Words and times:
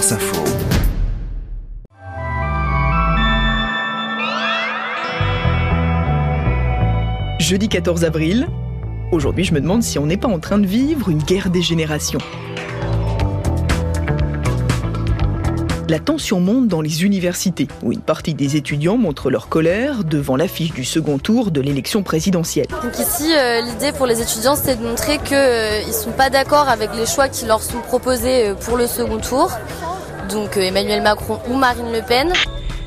France 0.00 0.12
Info. 0.12 0.44
Jeudi 7.38 7.68
14 7.68 8.04
avril. 8.04 8.48
Aujourd'hui, 9.12 9.44
je 9.44 9.52
me 9.52 9.60
demande 9.60 9.82
si 9.82 9.98
on 9.98 10.06
n'est 10.06 10.16
pas 10.16 10.28
en 10.28 10.38
train 10.38 10.56
de 10.56 10.66
vivre 10.66 11.10
une 11.10 11.22
guerre 11.22 11.50
des 11.50 11.60
générations. 11.60 12.20
La 15.90 15.98
tension 15.98 16.38
monte 16.38 16.68
dans 16.68 16.82
les 16.82 17.02
universités, 17.02 17.66
où 17.82 17.90
une 17.90 18.00
partie 18.00 18.32
des 18.32 18.54
étudiants 18.54 18.96
montrent 18.96 19.28
leur 19.28 19.48
colère 19.48 20.04
devant 20.04 20.36
l'affiche 20.36 20.72
du 20.72 20.84
second 20.84 21.18
tour 21.18 21.50
de 21.50 21.60
l'élection 21.60 22.04
présidentielle. 22.04 22.68
Donc 22.84 22.96
ici, 22.96 23.34
euh, 23.36 23.60
l'idée 23.60 23.90
pour 23.90 24.06
les 24.06 24.22
étudiants, 24.22 24.54
c'est 24.54 24.76
de 24.76 24.86
montrer 24.86 25.18
qu'ils 25.18 25.36
euh, 25.36 25.84
ne 25.84 25.92
sont 25.92 26.12
pas 26.12 26.30
d'accord 26.30 26.68
avec 26.68 26.90
les 26.94 27.06
choix 27.06 27.28
qui 27.28 27.44
leur 27.44 27.60
sont 27.60 27.80
proposés 27.80 28.50
euh, 28.50 28.54
pour 28.54 28.76
le 28.76 28.86
second 28.86 29.18
tour. 29.18 29.50
Donc 30.32 30.56
Emmanuel 30.56 31.02
Macron 31.02 31.40
ou 31.48 31.56
Marine 31.56 31.92
Le 31.92 32.02
Pen. 32.02 32.32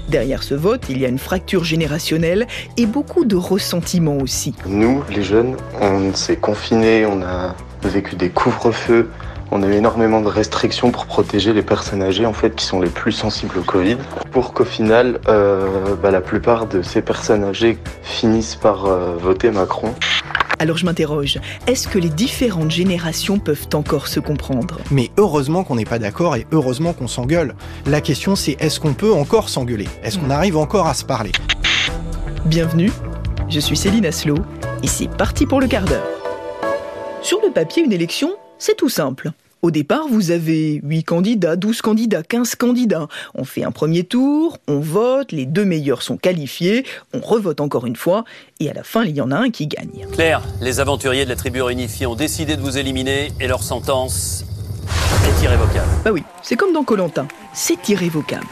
Derrière 0.07 0.43
ce 0.43 0.53
vote, 0.53 0.83
il 0.89 0.99
y 0.99 1.05
a 1.05 1.09
une 1.09 1.19
fracture 1.19 1.63
générationnelle 1.63 2.47
et 2.77 2.85
beaucoup 2.85 3.25
de 3.25 3.35
ressentiment 3.35 4.17
aussi. 4.17 4.53
Nous, 4.65 5.03
les 5.09 5.23
jeunes, 5.23 5.57
on 5.81 6.13
s'est 6.13 6.37
confinés, 6.37 7.05
on 7.05 7.21
a 7.21 7.55
vécu 7.83 8.15
des 8.15 8.29
couvre-feux, 8.29 9.09
on 9.51 9.61
a 9.61 9.67
eu 9.67 9.73
énormément 9.73 10.21
de 10.21 10.27
restrictions 10.27 10.91
pour 10.91 11.05
protéger 11.05 11.51
les 11.51 11.63
personnes 11.63 12.01
âgées 12.01 12.25
en 12.25 12.33
fait 12.33 12.55
qui 12.55 12.65
sont 12.65 12.79
les 12.79 12.89
plus 12.89 13.11
sensibles 13.11 13.57
au 13.57 13.63
Covid, 13.63 13.97
pour 14.31 14.53
qu'au 14.53 14.65
final 14.65 15.19
euh, 15.27 15.95
bah, 16.01 16.11
la 16.11 16.21
plupart 16.21 16.67
de 16.67 16.81
ces 16.81 17.01
personnes 17.01 17.43
âgées 17.43 17.77
finissent 18.03 18.55
par 18.55 18.85
euh, 18.85 19.15
voter 19.19 19.51
Macron. 19.51 19.93
Alors 20.63 20.77
je 20.77 20.85
m'interroge, 20.85 21.41
est-ce 21.67 21.89
que 21.89 21.99
les 21.99 22.07
différentes 22.07 22.71
générations 22.71 23.37
peuvent 23.37 23.67
encore 23.73 24.07
se 24.07 24.21
comprendre? 24.21 24.77
Mais 24.91 25.11
heureusement 25.17 25.65
qu'on 25.65 25.75
n'est 25.75 25.83
pas 25.83 25.99
d'accord 25.99 26.37
et 26.37 26.47
heureusement 26.53 26.93
qu'on 26.93 27.09
s'engueule. 27.09 27.53
La 27.85 27.99
question 27.99 28.37
c'est 28.37 28.55
est-ce 28.61 28.79
qu'on 28.79 28.93
peut 28.93 29.11
encore 29.11 29.49
s'engueuler? 29.49 29.89
Est-ce 30.03 30.17
qu'on 30.17 30.29
arrive 30.29 30.55
encore 30.55 30.87
à 30.87 30.93
se 30.93 31.03
parler? 31.03 31.33
Bienvenue, 32.45 32.93
je 33.49 33.59
suis 33.59 33.75
Céline 33.75 34.05
Aslo 34.05 34.35
et 34.81 34.87
c'est 34.87 35.09
parti 35.09 35.45
pour 35.45 35.59
le 35.59 35.67
quart 35.67 35.83
d'heure. 35.83 36.07
Sur 37.21 37.41
le 37.41 37.51
papier, 37.51 37.83
une 37.83 37.91
élection, 37.91 38.31
c'est 38.57 38.77
tout 38.77 38.87
simple. 38.87 39.31
Au 39.63 39.71
départ, 39.71 40.07
vous 40.09 40.31
avez 40.31 40.81
8 40.83 41.03
candidats, 41.05 41.55
12 41.55 41.81
candidats, 41.81 42.21
15 42.21 42.55
candidats. 42.55 43.07
On 43.33 43.45
fait 43.45 43.63
un 43.63 43.71
premier 43.71 44.03
tour, 44.03 44.57
on 44.67 44.81
vote, 44.81 45.31
les 45.31 45.45
deux 45.45 45.63
meilleurs 45.63 46.01
sont 46.01 46.17
qualifiés, 46.17 46.85
on 47.13 47.21
revote 47.21 47.61
encore 47.61 47.85
une 47.85 47.95
fois, 47.95 48.25
et 48.59 48.69
à 48.69 48.73
la 48.73 48.83
fin, 48.83 49.05
il 49.05 49.15
y 49.15 49.21
en 49.21 49.31
a 49.31 49.37
un 49.37 49.51
qui 49.51 49.67
gagne. 49.67 50.05
Claire, 50.11 50.41
les 50.59 50.81
aventuriers 50.81 51.23
de 51.23 51.29
la 51.29 51.37
tribu 51.37 51.61
réunifiée 51.61 52.05
ont 52.05 52.15
décidé 52.15 52.57
de 52.57 52.61
vous 52.61 52.77
éliminer 52.77 53.31
et 53.39 53.47
leur 53.47 53.63
sentence 53.63 54.43
est 55.25 55.43
irrévocable. 55.43 55.87
Bah 56.03 56.11
oui, 56.11 56.23
c'est 56.41 56.57
comme 56.57 56.73
dans 56.73 56.83
Colantin, 56.83 57.29
c'est 57.53 57.87
irrévocable. 57.87 58.45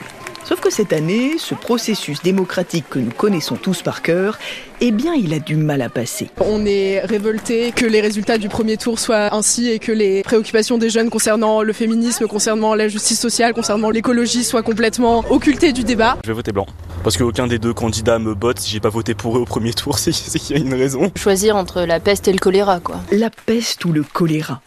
Sauf 0.52 0.60
que 0.60 0.70
cette 0.70 0.92
année, 0.92 1.38
ce 1.38 1.56
processus 1.56 2.22
démocratique 2.24 2.84
que 2.90 3.00
nous 3.00 3.12
connaissons 3.12 3.56
tous 3.56 3.84
par 3.84 4.02
cœur, 4.02 4.38
eh 4.82 4.92
bien, 4.92 5.14
il 5.14 5.34
a 5.34 5.40
du 5.40 5.56
mal 5.56 5.82
à 5.82 5.88
passer. 5.88 6.30
On 6.42 6.66
est 6.66 7.00
révolté 7.00 7.72
que 7.72 7.86
les 7.86 8.02
résultats 8.02 8.38
du 8.38 8.50
premier 8.50 8.76
tour 8.76 9.00
soient 9.00 9.34
ainsi 9.34 9.70
et 9.70 9.80
que 9.80 9.94
les 9.94 10.24
préoccupations 10.24 10.78
des 10.78 10.90
jeunes 10.90 11.10
concernant 11.10 11.62
le 11.62 11.72
féminisme, 11.72 12.28
concernant 12.28 12.76
la 12.76 12.90
justice 12.90 13.18
sociale, 13.18 13.54
concernant 13.54 13.92
l'écologie 13.92 14.44
soient 14.44 14.62
complètement 14.62 15.24
occultées 15.30 15.72
du 15.72 15.86
débat. 15.86 16.18
Je 16.26 16.28
vais 16.28 16.36
voter 16.36 16.52
blanc. 16.52 16.66
Parce 17.02 17.16
qu'aucun 17.16 17.48
des 17.48 17.58
deux 17.58 17.74
candidats 17.74 18.20
me 18.20 18.36
botte. 18.36 18.60
Si 18.60 18.72
j'ai 18.72 18.82
pas 18.82 18.90
voté 18.90 19.14
pour 19.14 19.38
eux 19.38 19.40
au 19.40 19.46
premier 19.46 19.74
tour, 19.74 20.00
c'est 20.00 20.12
qu'il 20.12 20.58
y 20.58 20.60
a 20.60 20.62
une 20.62 20.74
raison. 20.74 21.14
Choisir 21.16 21.56
entre 21.56 21.84
la 21.84 22.02
peste 22.02 22.28
et 22.28 22.34
le 22.34 22.40
choléra, 22.40 22.82
quoi. 22.82 22.98
La 23.14 23.30
peste 23.30 23.86
ou 23.86 23.94
le 23.94 24.04
choléra. 24.04 24.62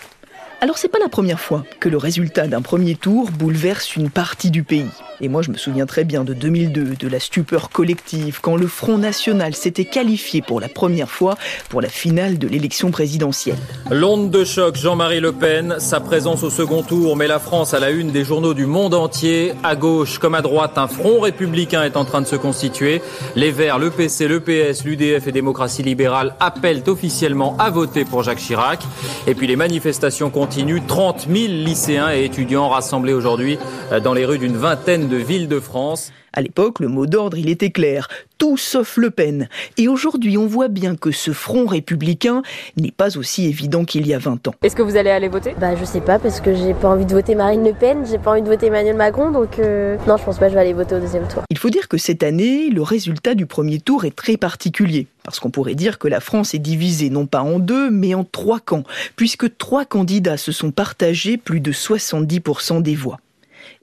Alors 0.65 0.79
c'est 0.79 0.89
pas 0.89 0.99
la 0.99 1.11
première 1.11 1.41
fois 1.41 1.63
que 1.79 1.91
le 1.91 1.99
résultat 1.99 2.47
d'un 2.47 2.63
premier 2.63 2.95
tour 2.95 3.31
bouleverse 3.31 3.97
une 3.97 4.09
partie 4.09 4.51
du 4.51 4.63
pays. 4.63 4.89
Et 5.21 5.29
moi 5.29 5.43
je 5.43 5.51
me 5.51 5.59
souviens 5.59 5.85
très 5.85 6.05
bien 6.05 6.25
de 6.25 6.33
2002, 6.33 6.97
de 6.99 7.09
la 7.09 7.21
stupeur 7.21 7.69
collective, 7.69 8.41
quand 8.41 8.57
le 8.57 8.67
Front 8.67 8.97
National 8.97 9.55
s'était 9.55 9.85
qualifié 9.85 10.41
pour 10.41 10.61
la 10.61 10.71
première 10.71 11.11
fois 11.11 11.37
pour 11.69 11.83
la 11.83 11.91
finale 11.91 12.39
de 12.39 12.49
l'élection 12.49 12.91
présidentielle. 12.91 13.59
L'onde 13.91 14.31
de 14.31 14.43
choc 14.43 14.77
Jean-Marie 14.77 15.21
Le 15.21 15.33
Pen, 15.33 15.77
sa 15.81 16.01
présence 16.01 16.43
au 16.43 16.49
second 16.49 16.83
tour 16.83 17.15
met 17.15 17.27
la 17.27 17.41
France 17.41 17.75
à 17.75 17.79
la 17.79 17.91
une 17.91 18.11
des 18.11 18.25
journaux 18.25 18.55
du 18.55 18.65
monde 18.65 18.95
entier. 18.95 19.53
À 19.65 19.77
gauche 19.77 20.19
comme 20.19 20.35
à 20.35 20.41
droite, 20.41 20.79
un 20.79 20.89
front 20.89 21.21
républicain 21.21 21.83
est 21.85 21.99
en 21.99 22.07
train 22.07 22.23
de 22.23 22.27
se 22.27 22.37
constituer. 22.37 23.03
Les 23.37 23.51
Verts, 23.51 23.79
le 23.79 23.91
PC, 23.91 24.29
le 24.29 24.41
PS, 24.41 24.85
l'UDF 24.85 25.27
et 25.27 25.33
Démocratie 25.33 25.83
libérale 25.83 26.35
appellent 26.41 26.83
officiellement 26.87 27.55
à 27.59 27.69
voter 27.69 28.07
pour 28.07 28.23
Jacques 28.23 28.39
Chirac. 28.39 28.81
Et 29.27 29.35
puis 29.35 29.47
les 29.47 29.57
manifestations 29.57 30.31
continuent 30.31 30.54
30 30.87 31.27
000 31.29 31.49
lycéens 31.49 32.13
et 32.13 32.25
étudiants 32.25 32.69
rassemblés 32.69 33.13
aujourd'hui 33.13 33.59
euh, 33.91 33.99
dans 33.99 34.15
les 34.15 34.25
rues 34.25 34.39
d'une 34.39 34.57
vingtaine 34.57 35.09
de 35.09 35.17
villes 35.17 35.49
de 35.49 35.59
France. 35.59 36.13
À 36.37 36.43
l'époque, 36.43 36.81
le 36.81 36.89
mot 36.89 37.07
d'ordre, 37.07 37.39
il 37.39 37.49
était 37.49 37.71
clair. 37.71 38.09
Tout 38.39 38.57
sauf 38.57 38.97
Le 38.97 39.11
Pen. 39.11 39.49
Et 39.79 39.87
aujourd'hui, 39.87 40.37
on 40.37 40.49
voit 40.49 40.67
bien 40.67 40.97
que 40.97 41.13
ce 41.13 41.31
front 41.31 41.65
républicain 41.65 42.43
n'est 42.77 42.91
pas 42.91 43.17
aussi 43.17 43.47
évident 43.47 43.85
qu'il 43.85 44.05
y 44.09 44.13
a 44.13 44.19
20 44.19 44.49
ans. 44.49 44.55
Est-ce 44.65 44.75
que 44.75 44.83
vous 44.83 44.97
allez 44.97 45.11
aller 45.11 45.29
voter? 45.29 45.55
Bah, 45.61 45.77
je 45.77 45.85
sais 45.85 46.01
pas, 46.01 46.19
parce 46.19 46.41
que 46.41 46.53
j'ai 46.53 46.75
pas 46.75 46.89
envie 46.89 47.07
de 47.07 47.13
voter 47.13 47.37
Marine 47.37 47.65
Le 47.65 47.73
Pen, 47.73 48.05
j'ai 48.11 48.19
pas 48.19 48.33
envie 48.33 48.43
de 48.43 48.49
voter 48.49 48.67
Emmanuel 48.67 48.97
Macron, 48.97 49.31
donc 49.31 49.61
euh, 49.61 49.97
non, 50.09 50.17
je 50.17 50.25
pense 50.25 50.39
pas 50.39 50.47
que 50.47 50.51
je 50.51 50.55
vais 50.57 50.63
aller 50.63 50.73
voter 50.73 50.97
au 50.97 51.01
deuxième 51.01 51.29
tour. 51.29 51.45
Il 51.51 51.59
faut 51.59 51.71
dire 51.71 51.87
que 51.87 51.99
cette 51.99 52.25
année, 52.25 52.69
le 52.69 52.83
résultat 52.83 53.37
du 53.37 53.47
premier 53.47 53.79
tour 53.79 54.05
est 54.05 54.17
très 54.17 54.37
particulier. 54.37 55.07
Parce 55.23 55.39
qu'on 55.39 55.51
pourrait 55.51 55.77
dire 55.77 55.99
que 56.01 56.09
la 56.09 56.21
France 56.21 56.53
est 56.53 56.59
divisée 56.59 57.11
non 57.11 57.27
pas 57.27 57.43
en 57.43 57.61
deux, 57.61 57.91
mais 57.91 58.15
en 58.15 58.25
trois 58.25 58.59
camps, 58.59 58.83
puisque 59.15 59.57
trois 59.57 59.85
candidats 59.85 60.37
se 60.37 60.51
sont 60.51 60.73
partagés 60.73 61.37
plus 61.37 61.61
de 61.61 61.73
70% 61.73 62.83
des 62.83 62.97
voix. 62.97 63.19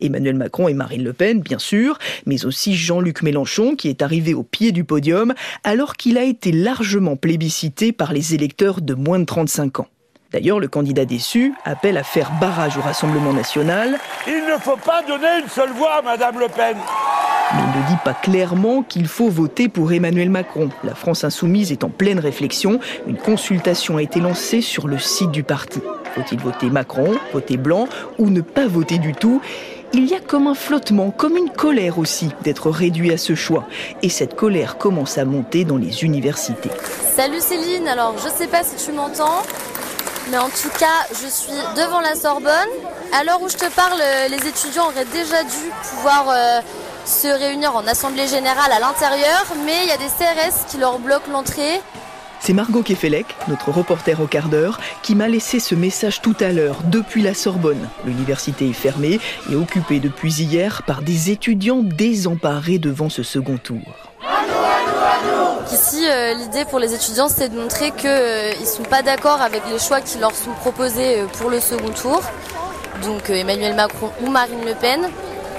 Emmanuel 0.02 0.36
Macron 0.36 0.68
et 0.68 0.74
Marine 0.74 1.04
Le 1.04 1.14
Pen, 1.14 1.42
bien 1.42 1.60
sûr, 1.60 1.98
mais 2.26 2.46
aussi 2.46 2.76
Jean-Luc 2.76 3.22
Mélenchon, 3.22 3.76
qui 3.76 3.90
est 3.90 4.02
arrivé 4.02 4.34
au 4.34 4.44
pied 4.44 4.72
du 4.72 4.84
podium, 4.84 5.34
alors 5.64 5.96
qu'il 5.96 6.18
a 6.18 6.24
été 6.24 6.52
largement 6.52 7.16
plébiscité 7.16 7.92
par 7.92 8.14
les 8.14 8.34
électeurs 8.34 8.82
de 8.82 8.94
moins 8.94 9.20
de 9.20 9.26
35 9.26 9.82
ans. 9.82 9.88
D'ailleurs, 10.32 10.62
le 10.62 10.70
candidat 10.70 11.04
déçu 11.04 11.54
appelle 11.66 11.98
à 11.98 12.04
faire 12.04 12.32
barrage 12.40 12.78
au 12.78 12.82
Rassemblement 12.82 13.34
national. 13.34 14.00
Il 14.28 14.46
ne 14.50 14.58
faut 14.58 14.78
pas 14.78 15.02
donner 15.04 15.42
une 15.44 15.50
seule 15.50 15.72
voix 15.72 15.96
à 15.96 16.02
Madame 16.02 16.40
Le 16.40 16.48
Pen. 16.48 16.78
Mais 17.54 17.60
il 17.60 17.82
ne 17.82 17.88
dit 17.90 18.00
pas 18.06 18.14
clairement 18.14 18.82
qu'il 18.82 19.08
faut 19.08 19.28
voter 19.28 19.68
pour 19.68 19.92
Emmanuel 19.92 20.30
Macron. 20.30 20.70
La 20.86 20.96
France 20.96 21.26
insoumise 21.26 21.74
est 21.74 21.84
en 21.84 21.90
pleine 21.90 22.20
réflexion. 22.20 22.80
Une 23.08 23.18
consultation 23.18 23.98
a 23.98 24.02
été 24.02 24.22
lancée 24.22 24.62
sur 24.62 24.88
le 24.88 24.98
site 24.98 25.32
du 25.32 25.44
parti. 25.44 25.82
Faut-il 26.16 26.40
voter 26.40 26.70
Macron, 26.70 27.14
voter 27.34 27.58
blanc 27.58 27.90
ou 28.18 28.30
ne 28.30 28.40
pas 28.40 28.68
voter 28.68 29.00
du 29.00 29.12
tout? 29.12 29.42
Il 29.94 30.06
y 30.06 30.16
a 30.16 30.20
comme 30.20 30.48
un 30.48 30.54
flottement, 30.54 31.12
comme 31.12 31.38
une 31.38 31.50
colère 31.50 32.00
aussi 32.00 32.30
d'être 32.42 32.70
réduit 32.70 33.12
à 33.12 33.18
ce 33.18 33.36
choix. 33.36 33.66
Et 34.02 34.10
cette 34.10 34.36
colère 34.36 34.78
commence 34.78 35.18
à 35.18 35.26
monter 35.26 35.66
dans 35.66 35.78
les 35.78 36.04
universités. 36.04 36.72
Salut 37.16 37.40
Céline, 37.40 37.88
alors 37.88 38.16
je 38.18 38.30
sais 38.30 38.48
pas 38.48 38.64
si 38.64 38.84
tu 38.84 38.92
m'entends, 38.94 39.44
mais 40.30 40.38
en 40.38 40.50
tout 40.50 40.70
cas 40.80 41.08
je 41.22 41.28
suis 41.28 41.52
devant 41.76 42.00
la 42.00 42.16
Sorbonne. 42.16 42.52
À 43.14 43.24
l'heure 43.24 43.42
où 43.42 43.50
je 43.50 43.58
te 43.58 43.70
parle, 43.72 44.02
les 44.30 44.48
étudiants 44.48 44.86
auraient 44.86 45.06
déjà 45.06 45.44
dû 45.44 45.72
pouvoir 45.90 46.30
euh, 46.30 46.62
se 47.06 47.28
réunir 47.28 47.76
en 47.76 47.86
assemblée 47.86 48.28
générale 48.28 48.72
à 48.72 48.80
l'intérieur, 48.80 49.46
mais 49.66 49.84
il 49.84 49.90
y 49.90 49.92
a 49.92 49.98
des 49.98 50.06
CRS 50.06 50.70
qui 50.70 50.78
leur 50.78 51.00
bloquent 51.00 51.32
l'entrée. 51.32 51.82
C'est 52.44 52.54
Margot 52.54 52.82
Kefelec, 52.82 53.28
notre 53.48 53.70
reporter 53.70 54.20
au 54.20 54.26
quart 54.26 54.50
d'heure, 54.50 54.80
qui 55.04 55.14
m'a 55.14 55.28
laissé 55.28 55.60
ce 55.60 55.76
message 55.76 56.22
tout 56.22 56.36
à 56.40 56.52
l'heure 56.52 56.78
depuis 56.86 57.22
la 57.22 57.36
Sorbonne. 57.36 57.88
L'université 58.04 58.68
est 58.68 58.74
fermée 58.74 59.20
et 59.52 59.56
occupée 59.56 60.00
depuis 60.00 60.34
hier 60.34 60.82
par 60.82 61.04
des 61.04 61.30
étudiants 61.30 61.84
désemparés 61.84 62.80
devant 62.80 63.10
ce 63.10 63.22
second 63.22 63.58
tour. 63.58 64.10
Ici, 65.72 66.04
euh, 66.10 66.34
l'idée 66.34 66.66
pour 66.66 66.80
les 66.80 66.96
étudiants, 66.96 67.30
c'est 67.30 67.50
de 67.50 67.60
montrer 67.60 67.92
qu'ils 67.92 68.10
euh, 68.10 68.54
ne 68.60 68.66
sont 68.66 68.84
pas 68.84 69.04
d'accord 69.04 69.40
avec 69.40 69.62
les 69.72 69.78
choix 69.78 70.02
qui 70.02 70.18
leur 70.18 70.34
sont 70.34 70.52
proposés 70.62 71.20
euh, 71.20 71.28
pour 71.38 71.52
le 71.52 71.60
second 71.60 71.92
tour. 71.92 72.22
Donc 73.04 73.30
Emmanuel 73.30 73.76
Macron 73.76 74.10
ou 74.26 74.32
Marine 74.32 74.66
Le 74.66 74.74
Pen. 74.74 75.08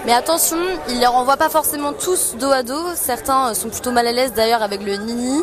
Mais 0.05 0.13
attention, 0.13 0.57
ils 0.89 0.97
ne 0.97 1.01
les 1.01 1.07
renvoient 1.07 1.37
pas 1.37 1.49
forcément 1.49 1.93
tous 1.93 2.35
dos 2.41 2.51
à 2.51 2.65
dos. 2.65 2.87
Certains 2.97 3.55
sont 3.55 3.69
plutôt 3.69 3.93
mal 3.93 4.09
à 4.09 4.13
l'aise 4.13 4.33
d'ailleurs 4.33 4.63
avec 4.63 4.83
le 4.83 4.97
nini. 4.97 5.43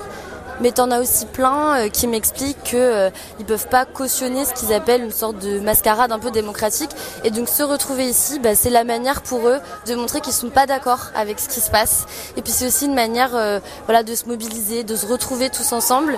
Mais 0.61 0.71
t'en 0.71 0.91
as 0.91 1.00
aussi 1.00 1.25
plein 1.25 1.75
euh, 1.75 1.89
qui 1.89 2.07
m'expliquent 2.07 2.61
qu'ils 2.63 2.79
euh, 2.79 3.09
ne 3.39 3.45
peuvent 3.45 3.67
pas 3.67 3.85
cautionner 3.85 4.45
ce 4.45 4.53
qu'ils 4.53 4.73
appellent 4.73 5.03
une 5.03 5.11
sorte 5.11 5.39
de 5.39 5.59
mascarade 5.59 6.11
un 6.11 6.19
peu 6.19 6.31
démocratique. 6.31 6.91
Et 7.23 7.31
donc 7.31 7.47
se 7.50 7.63
retrouver 7.63 8.06
ici, 8.06 8.39
bah, 8.39 8.56
c'est 8.56 8.69
la 8.69 8.83
manière 8.83 9.21
pour 9.21 9.47
eux 9.47 9.59
de 9.88 9.95
montrer 9.95 10.21
qu'ils 10.21 10.33
sont 10.33 10.50
pas 10.50 10.65
d'accord 10.65 11.11
avec 11.15 11.39
ce 11.39 11.47
qui 11.47 11.61
se 11.61 11.71
passe. 11.71 12.06
Et 12.38 12.41
puis 12.41 12.51
c'est 12.51 12.67
aussi 12.67 12.85
une 12.85 12.95
manière 12.95 13.35
euh, 13.35 13.59
voilà, 13.85 14.03
de 14.03 14.13
se 14.15 14.25
mobiliser, 14.25 14.83
de 14.83 14.95
se 14.95 15.06
retrouver 15.06 15.50
tous 15.50 15.71
ensemble. 15.71 16.17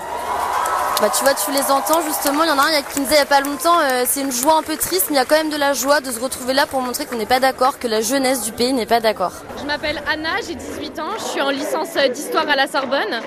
Bah, 1.01 1.09
tu 1.17 1.23
vois, 1.23 1.33
tu 1.33 1.51
les 1.51 1.71
entends 1.71 2.01
justement. 2.05 2.43
Il 2.43 2.49
y 2.49 2.51
en 2.51 2.59
a 2.59 2.61
un 2.61 2.81
qui 2.83 2.99
me 2.99 3.05
disait 3.05 3.15
il 3.15 3.17
n'y 3.17 3.17
a 3.17 3.25
pas 3.25 3.41
longtemps, 3.41 3.79
c'est 4.05 4.21
une 4.21 4.31
joie 4.31 4.57
un 4.57 4.61
peu 4.61 4.77
triste, 4.77 5.07
mais 5.09 5.15
il 5.15 5.19
y 5.19 5.21
a 5.21 5.25
quand 5.25 5.35
même 5.35 5.49
de 5.49 5.57
la 5.57 5.73
joie 5.73 5.99
de 5.99 6.11
se 6.11 6.19
retrouver 6.19 6.53
là 6.53 6.67
pour 6.67 6.79
montrer 6.81 7.07
qu'on 7.07 7.15
n'est 7.15 7.25
pas 7.25 7.39
d'accord, 7.39 7.79
que 7.79 7.87
la 7.87 8.01
jeunesse 8.01 8.43
du 8.43 8.51
pays 8.51 8.71
n'est 8.71 8.85
pas 8.85 8.99
d'accord. 8.99 9.31
Je 9.59 9.65
m'appelle 9.65 9.99
Anna, 10.11 10.29
j'ai 10.45 10.53
18 10.53 10.99
ans, 10.99 11.09
je 11.17 11.23
suis 11.23 11.41
en 11.41 11.49
licence 11.49 11.95
d'histoire 12.13 12.47
à 12.47 12.55
la 12.55 12.67
Sorbonne. 12.67 13.19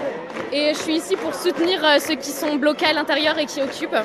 Et 0.53 0.73
je 0.73 0.79
suis 0.79 0.97
ici 0.99 1.17
pour 1.17 1.35
soutenir 1.35 1.85
euh, 1.85 1.99
ceux 1.99 2.15
qui 2.15 2.31
sont 2.31 2.55
bloqués 2.55 2.87
à 2.87 2.93
l'intérieur 2.93 3.37
et 3.39 3.47
qui 3.47 3.61
occupent. 3.61 3.97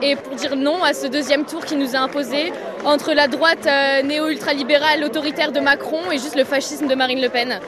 Et 0.00 0.16
pour 0.16 0.34
dire 0.34 0.56
non 0.56 0.82
à 0.82 0.94
ce 0.94 1.06
deuxième 1.06 1.44
tour 1.44 1.62
qui 1.62 1.76
nous 1.76 1.94
est 1.94 1.98
imposé, 1.98 2.54
entre 2.86 3.12
la 3.12 3.28
droite 3.28 3.66
euh, 3.66 4.00
néo-ultralibérale 4.02 5.04
autoritaire 5.04 5.52
de 5.52 5.60
Macron 5.60 6.10
et 6.10 6.16
juste 6.16 6.36
le 6.36 6.44
fascisme 6.44 6.86
de 6.86 6.94
Marine 6.94 7.20
Le 7.20 7.28
Pen. 7.28 7.60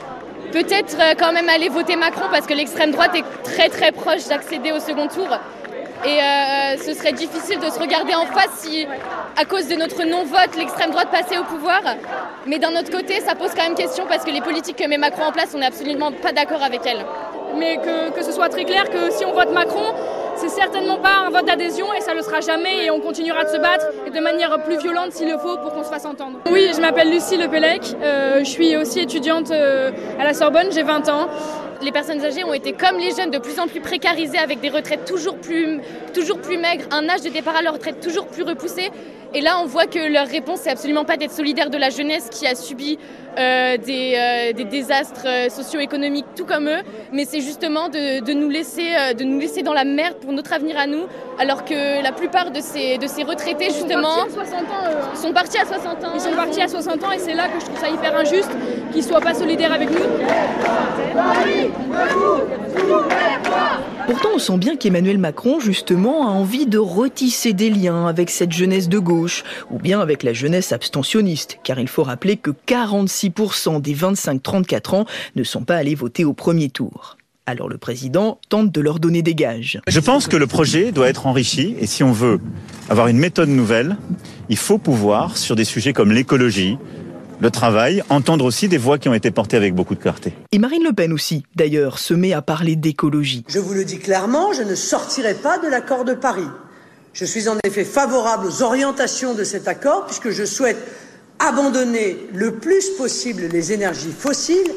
Peut-être 0.52 0.96
euh, 1.00 1.14
quand 1.19 1.32
même 1.32 1.48
aller 1.48 1.69
voter 1.69 1.96
Macron 1.96 2.26
parce 2.31 2.46
que 2.46 2.54
l'extrême 2.54 2.93
droite 2.93 3.14
est 3.14 3.25
très 3.43 3.69
très 3.69 3.93
proche 3.93 4.26
d'accéder 4.26 4.72
au 4.72 4.81
second 4.81 5.08
tour. 5.08 5.28
Et 6.04 6.20
euh, 6.20 6.76
ce 6.76 6.93
serait 6.93 7.12
difficile 7.12 7.58
de 7.58 7.70
se 7.70 7.78
regarder 7.78 8.14
en 8.14 8.26
face 8.26 8.50
si, 8.58 8.87
à 9.37 9.44
cause 9.44 9.66
de 9.66 9.75
notre 9.76 10.04
non-vote, 10.04 10.54
l'extrême 10.56 10.90
droite 10.90 11.08
passait 11.10 11.38
au 11.38 11.44
pouvoir. 11.44 11.81
Mais 12.46 12.58
d'un 12.58 12.76
autre 12.76 12.90
côté, 12.90 13.20
ça 13.20 13.34
pose 13.34 13.50
quand 13.56 13.62
même 13.62 13.75
question 13.75 14.04
parce 14.06 14.25
que 14.25 14.31
les 14.31 14.43
politiques 14.43 14.76
que 14.76 14.87
met 14.87 14.98
Macron 14.98 15.25
en 15.25 15.32
place, 15.32 15.52
on 15.54 15.58
n'est 15.58 15.66
absolument 15.66 16.12
pas 16.12 16.32
d'accord 16.32 16.62
avec 16.62 16.82
elles. 16.87 17.04
Mais 17.56 17.78
que, 17.78 18.10
que 18.10 18.22
ce 18.22 18.32
soit 18.32 18.50
très 18.50 18.64
clair 18.64 18.90
que 18.90 19.10
si 19.10 19.25
on 19.25 19.32
vote 19.32 19.52
Macron, 19.52 19.94
c'est 20.37 20.49
certainement 20.49 20.99
pas 20.99 21.25
un 21.27 21.31
vote 21.31 21.47
d'adhésion 21.47 21.87
et 21.94 22.00
ça 22.00 22.15
le 22.15 22.23
sera 22.23 22.41
jamais 22.41 22.85
et 22.87 22.91
on 22.91 23.00
continuera 23.00 23.44
de 23.44 23.49
se 23.49 23.56
battre 23.56 23.87
de 24.12 24.21
manière 24.21 24.62
plus 24.62 24.79
violente 24.79 25.12
s'il 25.12 25.29
le 25.29 25.38
faut 25.38 25.56
pour 25.59 25.73
qu'on 25.73 25.85
se 25.85 25.88
fasse 25.88 26.05
entendre. 26.05 26.38
Oui, 26.50 26.71
je 26.75 26.81
m'appelle 26.81 27.11
Lucie 27.11 27.37
Lepelec, 27.37 27.97
euh, 28.03 28.41
je 28.41 28.50
suis 28.50 28.77
aussi 28.77 29.00
étudiante 29.00 29.50
euh, 29.50 29.91
à 30.19 30.25
la 30.25 30.35
Sorbonne, 30.35 30.69
j'ai 30.73 30.83
20 30.83 31.09
ans. 31.09 31.29
Les 31.82 31.93
personnes 31.93 32.25
âgées 32.25 32.44
ont 32.44 32.55
été 32.55 32.73
comme 32.73 32.99
les 32.99 33.14
jeunes 33.14 33.31
de 33.31 33.38
plus 33.38 33.58
en 33.58 33.67
plus 33.67 33.81
précarisées 33.81 34.38
avec 34.38 34.61
des 34.61 34.69
retraites 34.69 35.05
toujours 35.05 35.37
plus, 35.37 35.81
toujours 36.14 36.40
plus 36.40 36.58
maigres, 36.58 36.84
un 36.90 37.08
âge 37.08 37.23
de 37.23 37.28
départ 37.28 37.56
à 37.56 37.62
la 37.62 37.70
retraite 37.70 38.00
toujours 38.00 38.26
plus 38.26 38.43
repoussé. 38.43 38.90
Et 39.34 39.40
là, 39.40 39.58
on 39.62 39.67
voit 39.67 39.87
que 39.87 39.99
leur 39.99 40.26
réponse, 40.26 40.61
c'est 40.62 40.70
absolument 40.70 41.05
pas 41.05 41.17
d'être 41.17 41.32
solidaire 41.32 41.69
de 41.69 41.76
la 41.76 41.90
jeunesse 41.90 42.28
qui 42.31 42.46
a 42.46 42.55
subi 42.55 42.99
euh, 43.38 43.76
des, 43.76 44.14
euh, 44.17 44.52
des, 44.55 44.64
désastres 44.64 45.26
euh, 45.26 45.49
socio-économiques 45.50 46.25
tout 46.34 46.46
comme 46.46 46.69
eux, 46.69 46.82
mais 47.12 47.26
c'est 47.26 47.43
justement 47.43 47.90
de, 47.90 48.25
de, 48.25 48.32
nous 48.32 48.49
laisser, 48.49 48.93
de 49.19 49.25
nous 49.25 49.38
laisser 49.38 49.62
dans 49.62 49.75
la 49.75 49.84
merde 49.84 50.14
pour 50.23 50.32
notre 50.32 50.55
avenir 50.55 50.78
à 50.78 50.87
nous, 50.87 51.05
alors 51.38 51.67
que 51.67 52.02
la 52.02 52.12
plupart 52.12 52.50
de 52.50 52.61
ces, 52.61 52.96
de 52.96 53.06
ces 53.06 53.25
retraités, 53.25 53.67
justement, 53.67 54.26
sont 54.26 54.32
partis 54.32 54.49
à 54.56 54.56
60 54.56 54.64
ans. 54.64 54.96
eux. 55.14 55.19
sont 55.19 55.32
partis 55.32 55.58
à 55.58 55.67
60 55.67 56.05
ans. 56.05 56.12
Ils 56.14 56.20
sont 56.20 56.37
partis 56.37 56.62
à 56.62 56.69
60 56.69 57.05
ans 57.05 57.12
et 57.12 57.19
c'est 57.19 57.34
là 57.34 57.49
que 57.49 57.61
je 57.61 57.67
trouve 57.67 57.78
ça 57.78 57.90
hyper 57.90 58.17
injuste 58.17 58.50
qu'ils 58.93 59.05
soient 59.05 59.20
pas 59.20 59.34
solidaires 59.34 59.73
avec 59.75 59.90
nous. 59.90 59.99
Pourtant, 64.06 64.28
on 64.36 64.38
sent 64.38 64.58
bien 64.58 64.76
qu'Emmanuel 64.76 65.18
Macron, 65.18 65.58
justement, 65.58 66.28
a 66.28 66.30
envie 66.30 66.66
de 66.66 66.78
retisser 66.78 67.52
des 67.52 67.70
liens 67.70 68.06
avec 68.06 68.30
cette 68.30 68.52
jeunesse 68.52 68.88
de 68.88 68.98
gauche, 68.98 69.42
ou 69.70 69.78
bien 69.78 70.00
avec 70.00 70.22
la 70.22 70.32
jeunesse 70.32 70.72
abstentionniste, 70.72 71.58
car 71.64 71.80
il 71.80 71.88
faut 71.88 72.04
rappeler 72.04 72.36
que 72.36 72.52
46% 72.68 73.80
des 73.80 73.94
25-34 73.94 74.94
ans 74.94 75.06
ne 75.34 75.42
sont 75.42 75.62
pas 75.62 75.76
allés 75.76 75.96
voter 75.96 76.24
au 76.24 76.34
premier 76.34 76.68
tour. 76.68 77.16
Alors 77.48 77.68
le 77.68 77.78
président 77.78 78.38
tente 78.48 78.72
de 78.72 78.80
leur 78.80 78.98
donner 78.98 79.22
des 79.22 79.34
gages. 79.34 79.80
Je 79.86 80.00
pense 80.00 80.26
que 80.26 80.36
le 80.36 80.48
projet 80.48 80.90
doit 80.90 81.08
être 81.08 81.28
enrichi 81.28 81.76
et 81.80 81.86
si 81.86 82.02
on 82.02 82.10
veut 82.10 82.40
avoir 82.88 83.06
une 83.06 83.18
méthode 83.18 83.48
nouvelle, 83.48 83.96
il 84.48 84.56
faut 84.56 84.78
pouvoir, 84.78 85.36
sur 85.36 85.54
des 85.54 85.64
sujets 85.64 85.92
comme 85.92 86.10
l'écologie, 86.10 86.76
le 87.41 87.50
travail, 87.50 88.03
entendre 88.09 88.44
aussi 88.44 88.69
des 88.69 88.79
voix 88.79 88.99
qui 88.99 89.09
ont 89.09 89.15
été 89.15 89.31
portées 89.31 89.56
avec 89.56 89.75
beaucoup 89.75 89.94
de 89.94 90.00
clarté. 90.00 90.35
Et 90.53 90.59
Marine 90.59 90.85
Le 90.85 90.93
Pen 90.93 91.12
aussi, 91.12 91.44
d'ailleurs, 91.55 91.99
se 91.99 92.15
met 92.15 92.33
à 92.33 92.43
parler 92.43 92.77
d'écologie. 92.77 93.44
Je 93.49 93.59
vous 93.59 93.75
le 93.75 93.85
dis 93.85 93.99
clairement, 93.99 94.53
je 94.53 94.62
ne 94.62 94.75
sortirai 94.75 95.35
pas 95.35 95.59
de 95.59 95.69
l'accord 95.69 96.05
de 96.05 96.15
Paris. 96.15 96.49
Je 97.12 97.25
suis 97.25 97.49
en 97.49 97.56
effet 97.65 97.85
favorable 97.85 98.47
aux 98.47 98.62
orientations 98.62 99.35
de 99.35 99.44
cet 99.44 99.69
accord 99.69 100.05
puisque 100.06 100.31
je 100.31 100.44
souhaite 100.44 100.79
abandonner 101.38 102.17
le 102.33 102.55
plus 102.55 102.91
possible 102.91 103.49
les 103.50 103.73
énergies 103.73 104.12
fossiles 104.12 104.73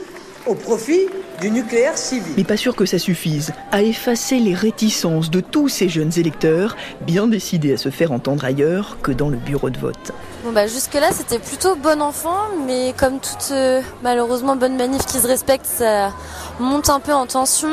au 0.49 0.55
profit 0.55 1.07
du 1.39 1.51
nucléaire 1.51 1.97
civil. 1.97 2.33
Mais 2.35 2.43
pas 2.43 2.57
sûr 2.57 2.75
que 2.75 2.85
ça 2.85 2.99
suffise 2.99 3.53
à 3.71 3.81
effacer 3.81 4.39
les 4.39 4.53
réticences 4.53 5.29
de 5.29 5.39
tous 5.39 5.69
ces 5.69 5.87
jeunes 5.87 6.11
électeurs, 6.17 6.75
bien 7.01 7.27
décidés 7.27 7.73
à 7.73 7.77
se 7.77 7.89
faire 7.89 8.11
entendre 8.11 8.43
ailleurs 8.43 8.97
que 9.01 9.11
dans 9.11 9.29
le 9.29 9.37
bureau 9.37 9.69
de 9.69 9.77
vote. 9.77 10.11
Bon 10.43 10.51
bah 10.51 10.67
jusque-là 10.67 11.11
c'était 11.13 11.39
plutôt 11.39 11.75
bon 11.75 12.01
enfant, 12.01 12.37
mais 12.65 12.93
comme 12.97 13.19
toute 13.19 13.51
euh, 13.51 13.81
malheureusement 14.03 14.55
bonne 14.55 14.75
manif 14.75 15.05
qui 15.05 15.19
se 15.19 15.27
respecte, 15.27 15.65
ça 15.65 16.11
monte 16.59 16.89
un 16.89 16.99
peu 16.99 17.13
en 17.13 17.27
tension. 17.27 17.69